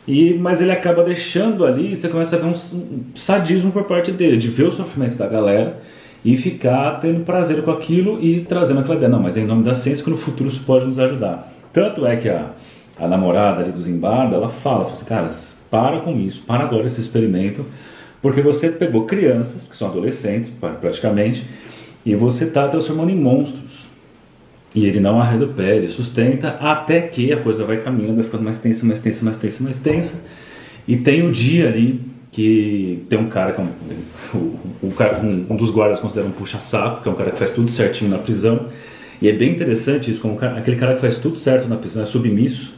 e, 0.07 0.33
mas 0.33 0.61
ele 0.61 0.71
acaba 0.71 1.03
deixando 1.03 1.65
ali, 1.65 1.95
você 1.95 2.07
começa 2.07 2.35
a 2.35 2.39
ver 2.39 2.45
um 2.45 2.53
sadismo 3.15 3.71
por 3.71 3.83
parte 3.85 4.11
dele, 4.11 4.37
de 4.37 4.47
ver 4.47 4.67
o 4.67 4.71
sofrimento 4.71 5.15
da 5.15 5.27
galera 5.27 5.81
e 6.23 6.37
ficar 6.37 6.99
tendo 6.99 7.23
prazer 7.23 7.61
com 7.63 7.71
aquilo 7.71 8.19
e 8.21 8.41
trazendo 8.41 8.79
aquela 8.79 8.95
ideia. 8.95 9.09
Não, 9.09 9.21
mas 9.21 9.37
é 9.37 9.41
em 9.41 9.45
nome 9.45 9.63
da 9.63 9.73
ciência 9.73 10.03
que 10.03 10.09
no 10.09 10.17
futuro 10.17 10.49
isso 10.49 10.63
pode 10.63 10.85
nos 10.85 10.99
ajudar. 10.99 11.51
Tanto 11.73 12.05
é 12.05 12.15
que 12.15 12.29
a, 12.29 12.51
a 12.99 13.07
namorada 13.07 13.61
ali 13.61 13.71
do 13.71 13.81
Zimbardo, 13.81 14.35
ela 14.35 14.49
fala, 14.49 14.85
fala 14.85 14.95
assim, 14.95 15.05
cara, 15.05 15.29
para 15.69 15.99
com 16.01 16.19
isso, 16.19 16.41
para 16.41 16.63
agora 16.63 16.85
esse 16.85 17.01
experimento, 17.01 17.65
porque 18.21 18.41
você 18.41 18.69
pegou 18.69 19.05
crianças, 19.05 19.63
que 19.63 19.75
são 19.75 19.87
adolescentes 19.89 20.51
praticamente, 20.81 21.45
e 22.05 22.15
você 22.15 22.45
está 22.45 22.67
transformando 22.67 23.11
em 23.11 23.15
monstros. 23.15 23.84
E 24.75 24.85
ele 24.85 24.99
não 24.99 25.21
arreda 25.21 25.45
o 25.45 25.53
pé, 25.53 25.77
ele 25.77 25.87
sustenta 25.87 26.49
até 26.59 26.99
que 26.99 27.31
a 27.31 27.37
coisa 27.37 27.63
vai 27.63 27.77
caminhando, 27.77 28.15
vai 28.15 28.25
ficando 28.25 28.43
mais 28.43 28.59
tensa, 28.59 28.85
mais 28.85 28.99
tensa, 28.99 29.23
mais 29.23 29.37
tensa, 29.37 29.63
mais 29.63 29.79
tensa. 29.79 30.21
E 30.85 30.97
tem 30.97 31.25
o 31.25 31.31
dia 31.31 31.69
ali 31.69 32.01
que 32.29 33.05
tem 33.07 33.17
um 33.17 33.29
cara, 33.29 33.53
que 33.53 33.61
é 33.61 33.63
um, 33.63 34.37
um, 34.83 35.45
um, 35.49 35.55
dos 35.55 35.71
guardas 35.71 36.01
considera 36.01 36.27
um 36.27 36.31
puxa-saco, 36.31 37.01
que 37.01 37.07
é 37.07 37.11
um 37.11 37.15
cara 37.15 37.31
que 37.31 37.37
faz 37.37 37.51
tudo 37.51 37.71
certinho 37.71 38.11
na 38.11 38.17
prisão. 38.17 38.67
E 39.21 39.29
é 39.29 39.31
bem 39.31 39.53
interessante 39.53 40.11
isso, 40.11 40.19
como 40.19 40.37
aquele 40.37 40.75
cara 40.75 40.95
que 40.95 41.01
faz 41.01 41.17
tudo 41.17 41.37
certo 41.37 41.69
na 41.69 41.77
prisão 41.77 42.03
é 42.03 42.05
submisso. 42.05 42.73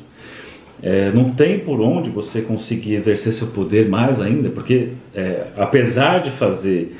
É, 0.83 1.11
não 1.11 1.31
tem 1.31 1.57
por 1.57 1.81
onde 1.81 2.11
você 2.11 2.41
conseguir 2.41 2.93
exercer 2.93 3.33
seu 3.33 3.47
poder 3.47 3.89
mais 3.89 4.21
ainda, 4.21 4.49
porque 4.49 4.89
é, 5.15 5.47
apesar 5.57 6.19
de 6.19 6.29
fazer 6.29 6.95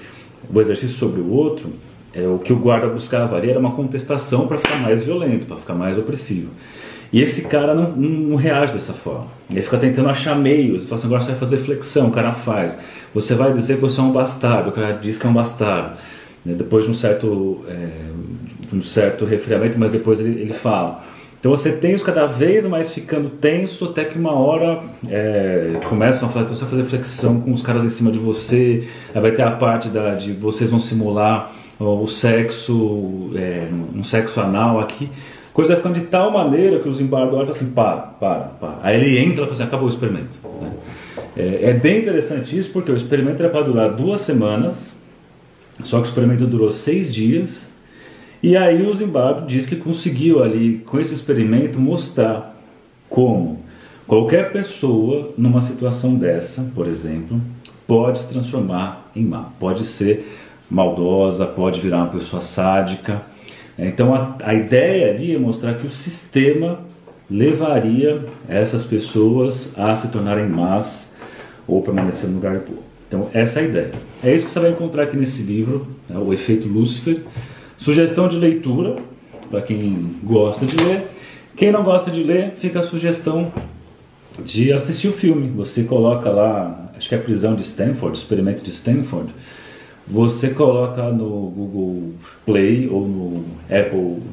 o 0.52 0.60
exercício 0.60 0.96
sobre 0.96 1.22
o 1.22 1.30
outro, 1.30 1.72
é, 2.18 2.28
o 2.28 2.40
que 2.40 2.52
o 2.52 2.56
guarda 2.56 2.88
buscava 2.88 3.38
ali 3.38 3.52
era 3.52 3.60
uma 3.60 3.72
contestação 3.72 4.48
para 4.48 4.58
ficar 4.58 4.78
mais 4.78 5.04
violento, 5.04 5.46
para 5.46 5.58
ficar 5.58 5.76
mais 5.76 6.00
opressivo. 6.00 6.50
E 7.14 7.22
esse 7.22 7.44
cara 7.44 7.76
não, 7.76 7.92
não, 7.92 8.10
não, 8.10 8.36
reage 8.36 8.74
dessa 8.74 8.92
forma. 8.92 9.28
Ele 9.50 9.62
fica 9.62 9.78
tentando 9.78 10.10
achar 10.10 10.36
meios. 10.36 10.86
Fala 10.90 10.96
assim, 10.96 11.08
agora 11.08 11.22
você 11.22 11.30
vai 11.30 11.40
fazer 11.40 11.58
flexão, 11.58 12.08
o 12.08 12.12
cara 12.12 12.34
faz. 12.34 12.78
Você 13.14 13.36
vai 13.36 13.52
dizer 13.52 13.76
que 13.76 13.82
você 13.82 14.00
é 14.00 14.04
um 14.04 14.12
bastardo, 14.12 14.70
o 14.70 14.72
cara 14.72 14.94
diz 14.94 15.18
que 15.18 15.28
é 15.28 15.30
um 15.30 15.34
bastardo. 15.34 15.98
Né? 16.44 16.56
Depois 16.56 16.86
de 16.86 16.92
um 16.92 16.94
certo, 16.94 17.64
é, 17.68 17.88
de 18.70 18.76
um 18.76 18.82
certo 18.82 19.24
refriamento, 19.24 19.78
mas 19.78 19.92
depois 19.92 20.20
ele, 20.20 20.42
ele 20.42 20.54
fala. 20.54 21.06
Então 21.48 21.56
você 21.56 21.72
os 21.72 22.04
cada 22.04 22.26
vez 22.26 22.66
mais 22.66 22.92
ficando 22.92 23.30
tenso 23.30 23.86
até 23.86 24.04
que 24.04 24.20
uma 24.20 24.34
hora 24.34 24.84
é, 25.10 25.80
começam 25.88 26.28
a 26.28 26.32
falar, 26.32 26.44
então 26.44 26.54
você 26.54 26.66
vai 26.66 26.72
fazer 26.72 26.84
flexão 26.90 27.40
com 27.40 27.54
os 27.54 27.62
caras 27.62 27.86
em 27.86 27.90
cima 27.90 28.12
de 28.12 28.20
você, 28.20 28.86
aí 29.16 29.22
vai 29.22 29.32
ter 29.32 29.44
a 29.44 29.52
parte 29.52 29.88
da, 29.88 30.14
de 30.16 30.34
vocês 30.34 30.70
vão 30.72 30.80
simular 30.82 31.54
o 31.80 32.06
sexo, 32.06 33.32
é, 33.34 33.66
um 33.96 34.04
sexo 34.04 34.42
anal 34.42 34.82
aqui. 34.82 35.10
Coisa 35.54 35.70
vai 35.70 35.78
ficando 35.78 35.98
de 35.98 36.08
tal 36.08 36.32
maneira 36.32 36.80
que 36.80 36.90
os 36.90 37.00
embargadores 37.00 37.48
falam 37.48 37.62
assim, 37.62 37.72
para, 37.72 37.96
para, 37.96 38.40
para. 38.60 38.80
Aí 38.84 38.98
ele 39.00 39.18
entra 39.18 39.36
e 39.36 39.38
fala 39.46 39.54
assim, 39.54 39.64
acabou 39.64 39.86
o 39.86 39.90
experimento. 39.90 40.38
Né? 40.62 40.72
É, 41.38 41.70
é, 41.70 41.74
bem 41.74 42.02
interessante 42.02 42.58
isso 42.58 42.72
porque 42.72 42.92
o 42.92 42.96
experimento 42.96 43.42
era 43.42 43.50
para 43.50 43.62
durar 43.62 43.94
duas 43.94 44.20
semanas, 44.20 44.92
só 45.86 46.02
que 46.02 46.08
o 46.08 46.10
experimento 46.10 46.46
durou 46.46 46.72
seis 46.72 47.14
dias. 47.14 47.70
E 48.42 48.56
aí 48.56 48.86
o 48.86 48.94
Zimbardo 48.94 49.48
diz 49.48 49.66
que 49.66 49.76
conseguiu 49.76 50.44
ali, 50.44 50.80
com 50.86 51.00
esse 51.00 51.14
experimento, 51.14 51.80
mostrar 51.80 52.56
como 53.10 53.62
qualquer 54.06 54.52
pessoa 54.52 55.34
numa 55.38 55.62
situação 55.62 56.16
dessa, 56.16 56.70
por 56.76 56.88
exemplo, 56.88 57.42
pode 57.88 58.20
se 58.20 58.28
transformar 58.28 59.10
em 59.16 59.24
má, 59.24 59.50
pode 59.60 59.86
ser 59.86 60.28
maldosa, 60.70 61.46
pode 61.46 61.80
virar 61.80 61.98
uma 61.98 62.08
pessoa 62.08 62.42
sádica. 62.42 63.22
Então 63.78 64.14
a, 64.14 64.36
a 64.44 64.54
ideia 64.54 65.14
ali 65.14 65.34
é 65.34 65.40
mostrar 65.40 65.76
que 65.76 65.88
o 65.88 65.92
sistema 65.92 66.80
levaria 67.30 68.26
essas 68.48 68.86
pessoas 68.86 69.72
a 69.78 69.96
se 69.96 70.08
tornarem 70.10 70.48
más 70.48 71.10
ou 71.68 71.82
permanecer 71.82 72.30
no 72.30 72.36
lugar 72.36 72.60
povo. 72.60 72.84
Então 73.08 73.30
essa 73.34 73.60
é 73.60 73.64
a 73.64 73.66
ideia. 73.66 73.92
É 74.24 74.36
isso 74.36 74.46
que 74.46 74.52
você 74.52 74.60
vai 74.60 74.72
encontrar 74.72 75.04
aqui 75.04 75.16
nesse 75.18 75.42
livro, 75.42 75.88
né, 76.10 76.18
o 76.18 76.34
efeito 76.34 76.68
Lúcifer. 76.68 77.22
Sugestão 77.78 78.28
de 78.28 78.38
leitura 78.38 78.96
para 79.50 79.62
quem 79.62 80.16
gosta 80.24 80.66
de 80.66 80.76
ler. 80.84 81.08
Quem 81.56 81.72
não 81.72 81.84
gosta 81.84 82.12
de 82.12 82.22
ler, 82.22 82.54
fica 82.58 82.82
a 82.82 82.84
sugestão 82.84 83.52
de 84.44 84.72
assistir 84.72 85.08
o 85.08 85.14
filme. 85.14 85.50
Você 85.56 85.84
coloca 85.84 86.30
lá, 86.30 86.92
acho 86.96 87.10
que 87.10 87.16
é 87.16 87.18
a 87.18 87.22
prisão 87.22 87.56
de 87.56 87.64
Stanford, 87.64 88.18
experimento 88.18 88.64
de 88.64 88.70
Stanford 88.70 89.32
você 90.08 90.50
coloca 90.50 91.04
no 91.12 91.50
Google 91.50 92.14
Play 92.46 92.88
ou 92.90 93.06
no 93.06 93.46
Apple, 93.64 94.24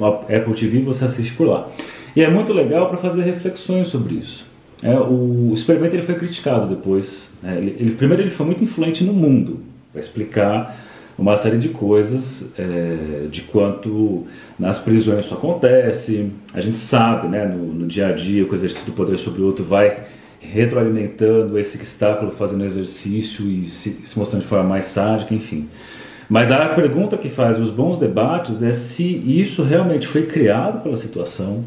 Apple 0.00 0.54
TV 0.54 0.80
você 0.82 1.04
assiste 1.04 1.34
por 1.34 1.48
lá. 1.48 1.68
E 2.14 2.22
é 2.22 2.30
muito 2.30 2.52
legal 2.52 2.88
para 2.88 2.96
fazer 2.96 3.22
reflexões 3.22 3.88
sobre 3.88 4.14
isso. 4.14 4.46
É, 4.82 4.96
o 4.96 5.50
experimento 5.52 5.96
ele 5.96 6.06
foi 6.06 6.14
criticado 6.14 6.68
depois. 6.68 7.30
Né? 7.42 7.58
Ele, 7.58 7.76
ele, 7.78 7.90
primeiro 7.92 8.22
ele 8.22 8.30
foi 8.30 8.46
muito 8.46 8.62
influente 8.62 9.02
no 9.02 9.12
mundo 9.12 9.60
para 9.90 10.00
explicar 10.00 10.87
uma 11.18 11.36
série 11.36 11.58
de 11.58 11.70
coisas 11.70 12.44
é, 12.56 13.26
de 13.28 13.42
quanto 13.42 14.26
nas 14.56 14.78
prisões 14.78 15.24
isso 15.24 15.34
acontece. 15.34 16.30
A 16.54 16.60
gente 16.60 16.78
sabe, 16.78 17.26
né, 17.26 17.44
no, 17.44 17.74
no 17.74 17.86
dia 17.86 18.08
a 18.08 18.12
dia, 18.12 18.44
que 18.44 18.52
o 18.52 18.54
exercício 18.54 18.86
do 18.86 18.92
poder 18.92 19.18
sobre 19.18 19.42
o 19.42 19.46
outro 19.46 19.64
vai 19.64 20.06
retroalimentando 20.40 21.58
esse 21.58 21.76
está 21.82 22.14
fazendo 22.38 22.64
exercício 22.64 23.44
e 23.46 23.66
se, 23.66 23.98
se, 24.04 24.16
mostrando 24.16 24.42
de 24.42 24.48
forma 24.48 24.68
mais 24.68 24.86
sádica, 24.86 25.34
enfim. 25.34 25.68
Mas 26.28 26.50
a 26.50 26.68
pergunta 26.68 27.16
que 27.16 27.28
faz 27.28 27.58
os 27.58 27.70
bons 27.70 27.98
debates 27.98 28.62
é 28.62 28.70
se 28.70 29.02
isso 29.02 29.64
realmente 29.64 30.06
foi 30.06 30.26
criado 30.26 30.82
pela 30.82 30.96
situação. 30.96 31.64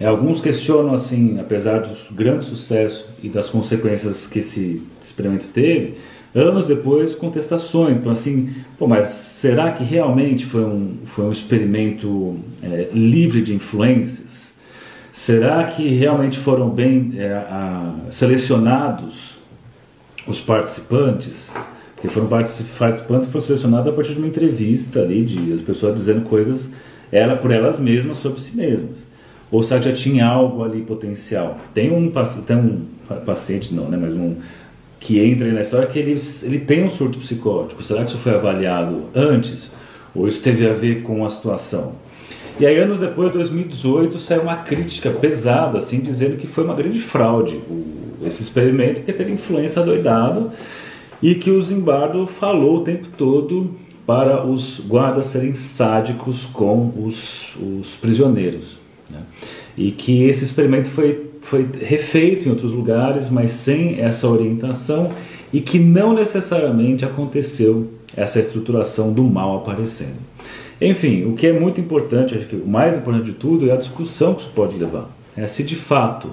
É, 0.00 0.06
alguns 0.06 0.40
questionam 0.40 0.94
assim, 0.94 1.38
apesar 1.38 1.80
do 1.80 1.94
grande 2.14 2.44
sucesso 2.44 3.06
e 3.22 3.28
das 3.28 3.50
consequências 3.50 4.26
que 4.26 4.38
esse 4.38 4.82
experimento 5.02 5.48
teve, 5.48 5.98
anos 6.34 6.66
depois 6.66 7.14
contestações, 7.14 7.96
então 7.96 8.12
assim, 8.12 8.50
pô, 8.78 8.86
mas 8.86 9.06
será 9.06 9.72
que 9.72 9.82
realmente 9.82 10.46
foi 10.46 10.64
um, 10.64 10.98
foi 11.04 11.24
um 11.24 11.30
experimento 11.30 12.36
é, 12.62 12.88
livre 12.92 13.42
de 13.42 13.54
influências? 13.54 14.52
Será 15.12 15.64
que 15.64 15.88
realmente 15.88 16.38
foram 16.38 16.70
bem 16.70 17.12
é, 17.16 17.32
a, 17.32 17.94
selecionados 18.10 19.38
os 20.26 20.40
participantes? 20.40 21.52
Que 22.00 22.08
foram 22.08 22.28
participantes 22.28 23.00
que 23.00 23.06
foram 23.32 23.40
selecionados 23.40 23.86
a 23.86 23.92
partir 23.92 24.14
de 24.14 24.18
uma 24.18 24.28
entrevista 24.28 25.00
ali, 25.00 25.22
de 25.24 25.52
as 25.52 25.60
pessoas 25.60 25.94
dizendo 25.94 26.22
coisas 26.22 26.70
ela, 27.12 27.36
por 27.36 27.50
elas 27.50 27.78
mesmas 27.78 28.18
sobre 28.18 28.40
si 28.40 28.56
mesmas. 28.56 28.96
Ou 29.50 29.62
que 29.62 29.82
já 29.82 29.92
tinha 29.92 30.26
algo 30.26 30.62
ali 30.62 30.80
potencial? 30.82 31.58
Tem 31.74 31.90
um, 31.90 32.10
tem 32.46 32.56
um 32.56 32.86
paciente, 33.26 33.74
não, 33.74 33.88
né, 33.88 33.98
mas 34.00 34.14
um 34.14 34.36
que 35.00 35.18
entra 35.18 35.50
na 35.50 35.62
história 35.62 35.88
que 35.88 35.98
ele, 35.98 36.20
ele 36.42 36.60
tem 36.60 36.84
um 36.84 36.90
surto 36.90 37.18
psicótico. 37.18 37.82
Será 37.82 38.04
que 38.04 38.10
isso 38.10 38.18
foi 38.18 38.34
avaliado 38.34 39.04
antes? 39.14 39.70
Ou 40.14 40.28
isso 40.28 40.42
teve 40.42 40.68
a 40.68 40.72
ver 40.72 41.02
com 41.02 41.24
a 41.24 41.30
situação? 41.30 41.94
E 42.60 42.66
aí, 42.66 42.78
anos 42.78 43.00
depois, 43.00 43.32
2018, 43.32 44.18
saiu 44.18 44.42
uma 44.42 44.56
crítica 44.56 45.10
pesada, 45.10 45.78
assim, 45.78 46.00
dizendo 46.00 46.36
que 46.36 46.46
foi 46.46 46.62
uma 46.62 46.74
grande 46.74 47.00
fraude 47.00 47.56
o, 47.70 48.26
esse 48.26 48.42
experimento, 48.42 49.00
que 49.00 49.12
teve 49.14 49.32
influência 49.32 49.82
doidado 49.82 50.52
e 51.22 51.34
que 51.34 51.50
o 51.50 51.62
Zimbardo 51.62 52.26
falou 52.26 52.78
o 52.78 52.84
tempo 52.84 53.08
todo 53.16 53.74
para 54.06 54.44
os 54.44 54.80
guardas 54.80 55.26
serem 55.26 55.54
sádicos 55.54 56.44
com 56.46 56.92
os, 56.96 57.54
os 57.56 57.94
prisioneiros. 57.94 58.78
Né? 59.08 59.20
E 59.76 59.90
que 59.92 60.24
esse 60.24 60.44
experimento 60.44 60.90
foi, 60.90 61.29
foi 61.40 61.68
refeito 61.80 62.46
em 62.46 62.50
outros 62.50 62.72
lugares, 62.72 63.30
mas 63.30 63.52
sem 63.52 64.00
essa 64.00 64.28
orientação, 64.28 65.12
e 65.52 65.60
que 65.60 65.78
não 65.78 66.12
necessariamente 66.12 67.04
aconteceu 67.04 67.88
essa 68.16 68.40
estruturação 68.40 69.12
do 69.12 69.22
mal 69.24 69.56
aparecendo. 69.56 70.16
Enfim, 70.80 71.24
o 71.24 71.34
que 71.34 71.46
é 71.46 71.52
muito 71.52 71.80
importante, 71.80 72.34
acho 72.34 72.46
que 72.46 72.56
o 72.56 72.66
mais 72.66 72.96
importante 72.96 73.26
de 73.26 73.32
tudo 73.32 73.68
é 73.68 73.72
a 73.72 73.76
discussão 73.76 74.34
que 74.34 74.42
isso 74.42 74.52
pode 74.54 74.76
levar. 74.76 75.10
É 75.36 75.46
se 75.46 75.62
de 75.62 75.76
fato 75.76 76.30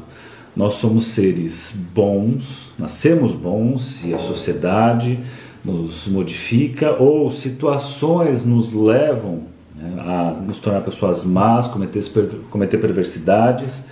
nós 0.56 0.76
somos 0.76 1.08
seres 1.08 1.76
bons, 1.94 2.72
nascemos 2.80 3.32
bons 3.32 4.04
e 4.04 4.14
a 4.14 4.18
sociedade 4.18 5.20
nos 5.64 6.08
modifica, 6.08 6.94
ou 6.94 7.32
situações 7.32 8.46
nos 8.46 8.72
levam 8.72 9.42
né, 9.76 9.94
a 10.00 10.42
nos 10.42 10.60
tornar 10.60 10.82
pessoas 10.82 11.24
más, 11.24 11.68
cometer, 11.68 12.02
cometer 12.50 12.78
perversidades, 12.78 13.84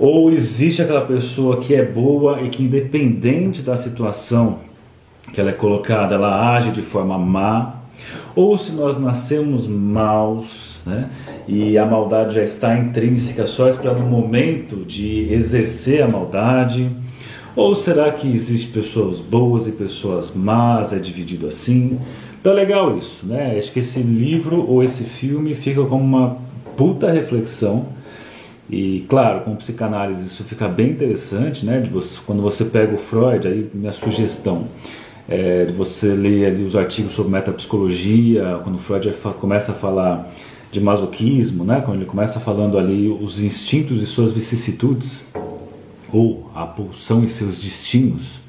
ou 0.00 0.30
existe 0.30 0.82
aquela 0.82 1.02
pessoa 1.02 1.58
que 1.58 1.74
é 1.74 1.84
boa 1.84 2.40
e 2.40 2.48
que, 2.48 2.64
independente 2.64 3.62
da 3.62 3.76
situação 3.76 4.58
que 5.32 5.40
ela 5.40 5.50
é 5.50 5.52
colocada, 5.52 6.16
ela 6.16 6.56
age 6.56 6.70
de 6.70 6.82
forma 6.82 7.16
má, 7.16 7.74
ou 8.34 8.58
se 8.58 8.72
nós 8.72 8.98
nascemos 8.98 9.66
maus 9.66 10.80
né, 10.86 11.10
e 11.46 11.76
a 11.76 11.84
maldade 11.84 12.34
já 12.34 12.42
está 12.42 12.76
intrínseca, 12.76 13.46
só 13.46 13.68
esperando 13.68 14.00
o 14.00 14.08
momento 14.08 14.76
de 14.84 15.32
exercer 15.32 16.02
a 16.02 16.08
maldade 16.08 16.90
ou 17.54 17.74
será 17.74 18.10
que 18.12 18.26
existe 18.32 18.68
pessoas 18.68 19.18
boas 19.18 19.66
e 19.66 19.72
pessoas 19.72 20.32
más? 20.34 20.92
É 20.92 20.98
dividido 20.98 21.46
assim? 21.48 21.98
Então 22.40 22.52
é 22.52 22.54
legal 22.56 22.96
isso, 22.96 23.26
né? 23.26 23.56
Acho 23.58 23.72
que 23.72 23.80
esse 23.80 24.00
livro 24.00 24.64
ou 24.66 24.82
esse 24.82 25.02
filme 25.04 25.54
fica 25.54 25.84
como 25.84 26.02
uma 26.02 26.38
puta 26.76 27.10
reflexão. 27.10 27.86
E 28.70 29.04
claro, 29.08 29.40
com 29.40 29.56
psicanálise 29.56 30.26
isso 30.26 30.44
fica 30.44 30.68
bem 30.68 30.90
interessante, 30.90 31.66
né? 31.66 31.80
De 31.80 31.90
você, 31.90 32.18
quando 32.24 32.40
você 32.40 32.64
pega 32.64 32.94
o 32.94 32.98
Freud, 32.98 33.46
aí 33.48 33.68
minha 33.74 33.92
sugestão 33.92 34.68
é 35.28 35.64
de 35.64 35.72
você 35.72 36.08
ler 36.08 36.46
ali 36.46 36.62
os 36.62 36.76
artigos 36.76 37.12
sobre 37.12 37.32
metapsicologia, 37.32 38.60
quando 38.62 38.78
Freud 38.78 39.12
começa 39.40 39.72
a 39.72 39.74
falar 39.74 40.32
de 40.70 40.80
masoquismo, 40.80 41.64
né? 41.64 41.82
Quando 41.84 41.98
ele 41.98 42.06
começa 42.06 42.38
falando 42.38 42.78
ali 42.78 43.08
os 43.08 43.42
instintos 43.42 44.02
e 44.02 44.06
suas 44.06 44.32
vicissitudes, 44.32 45.24
ou 46.12 46.50
a 46.54 46.64
pulsão 46.66 47.24
e 47.24 47.28
seus 47.28 47.58
destinos. 47.58 48.40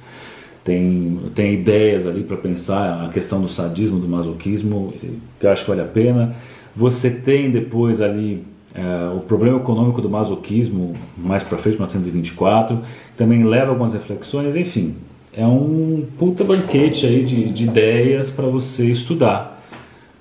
Tem, 0.64 1.20
tem 1.34 1.54
ideias 1.56 2.06
ali 2.06 2.24
para 2.24 2.38
pensar 2.38 3.06
a 3.06 3.10
questão 3.10 3.42
do 3.42 3.48
sadismo, 3.48 4.00
do 4.00 4.08
masoquismo, 4.08 4.94
que 5.40 5.46
eu 5.46 5.50
acho 5.50 5.64
que 5.64 5.70
vale 5.70 5.82
a 5.82 5.86
pena. 5.86 6.36
Você 6.76 7.10
tem 7.10 7.50
depois 7.50 8.02
ali 8.02 8.44
é, 8.74 9.16
o 9.16 9.20
problema 9.20 9.58
econômico 9.58 10.02
do 10.02 10.10
masoquismo, 10.10 10.96
mais 11.18 11.44
para 11.44 11.58
frente, 11.58 11.76
1924, 11.76 12.80
também 13.18 13.44
leva 13.44 13.72
algumas 13.72 13.94
reflexões, 13.94 14.56
enfim. 14.56 14.96
É 15.34 15.46
um 15.46 16.06
puta 16.18 16.44
banquete 16.44 17.06
aí 17.06 17.24
de, 17.24 17.50
de 17.52 17.64
ideias 17.64 18.32
para 18.32 18.46
você 18.48 18.86
estudar. 18.86 19.62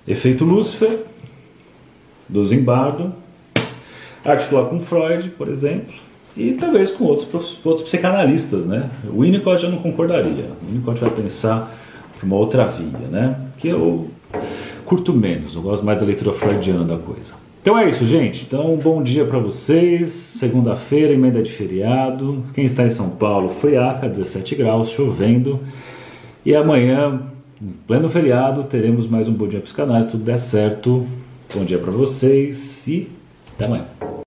Efeito 0.07 0.45
Lúcifer, 0.45 1.05
do 2.29 2.45
Zimbardo, 2.45 3.13
articular 4.25 4.67
com 4.67 4.81
Freud, 4.81 5.31
por 5.31 5.49
exemplo, 5.49 5.95
e 6.37 6.53
talvez 6.53 6.91
com 6.93 7.05
outros, 7.05 7.59
outros 7.65 7.85
psicanalistas, 7.85 8.67
né? 8.67 8.89
O 9.13 9.23
Winnicott 9.23 9.63
já 9.63 9.69
não 9.69 9.79
concordaria. 9.79 10.47
O 10.63 10.67
Winnicott 10.67 11.01
vai 11.01 11.11
pensar 11.11 11.77
para 12.17 12.27
uma 12.27 12.37
outra 12.37 12.67
via, 12.67 13.09
né? 13.11 13.37
Que 13.59 13.69
eu 13.69 14.09
curto 14.85 15.13
menos, 15.13 15.55
eu 15.55 15.63
gosto 15.63 15.85
mais 15.85 15.99
da 15.99 16.07
leitura 16.07 16.33
freudiana 16.33 16.85
da 16.85 16.99
coisa. 16.99 17.33
Então 17.61 17.79
é 17.79 17.87
isso, 17.89 18.07
gente. 18.07 18.45
Então, 18.47 18.75
bom 18.77 19.03
dia 19.03 19.27
para 19.27 19.39
vocês. 19.39 20.11
Segunda-feira, 20.13 21.13
emenda 21.13 21.43
de 21.43 21.53
feriado. 21.53 22.43
Quem 22.55 22.65
está 22.65 22.85
em 22.85 22.91
São 22.91 23.11
Paulo, 23.11 23.51
friaca, 23.51 24.09
17 24.09 24.55
graus, 24.55 24.89
chovendo. 24.89 25.61
E 26.45 26.55
amanhã, 26.57 27.21
em 27.61 27.73
pleno 27.87 28.09
feriado, 28.09 28.65
teremos 28.65 29.07
mais 29.07 29.29
um 29.29 29.35
Bom 29.35 29.47
Dia 29.47 29.61
Psicanálise. 29.61 30.07
Se 30.07 30.13
tudo 30.13 30.25
der 30.25 30.39
certo. 30.39 31.07
Bom 31.55 31.65
dia 31.65 31.79
para 31.79 31.91
vocês 31.91 32.87
e 32.87 33.09
até 33.55 33.67
amanhã. 33.67 34.11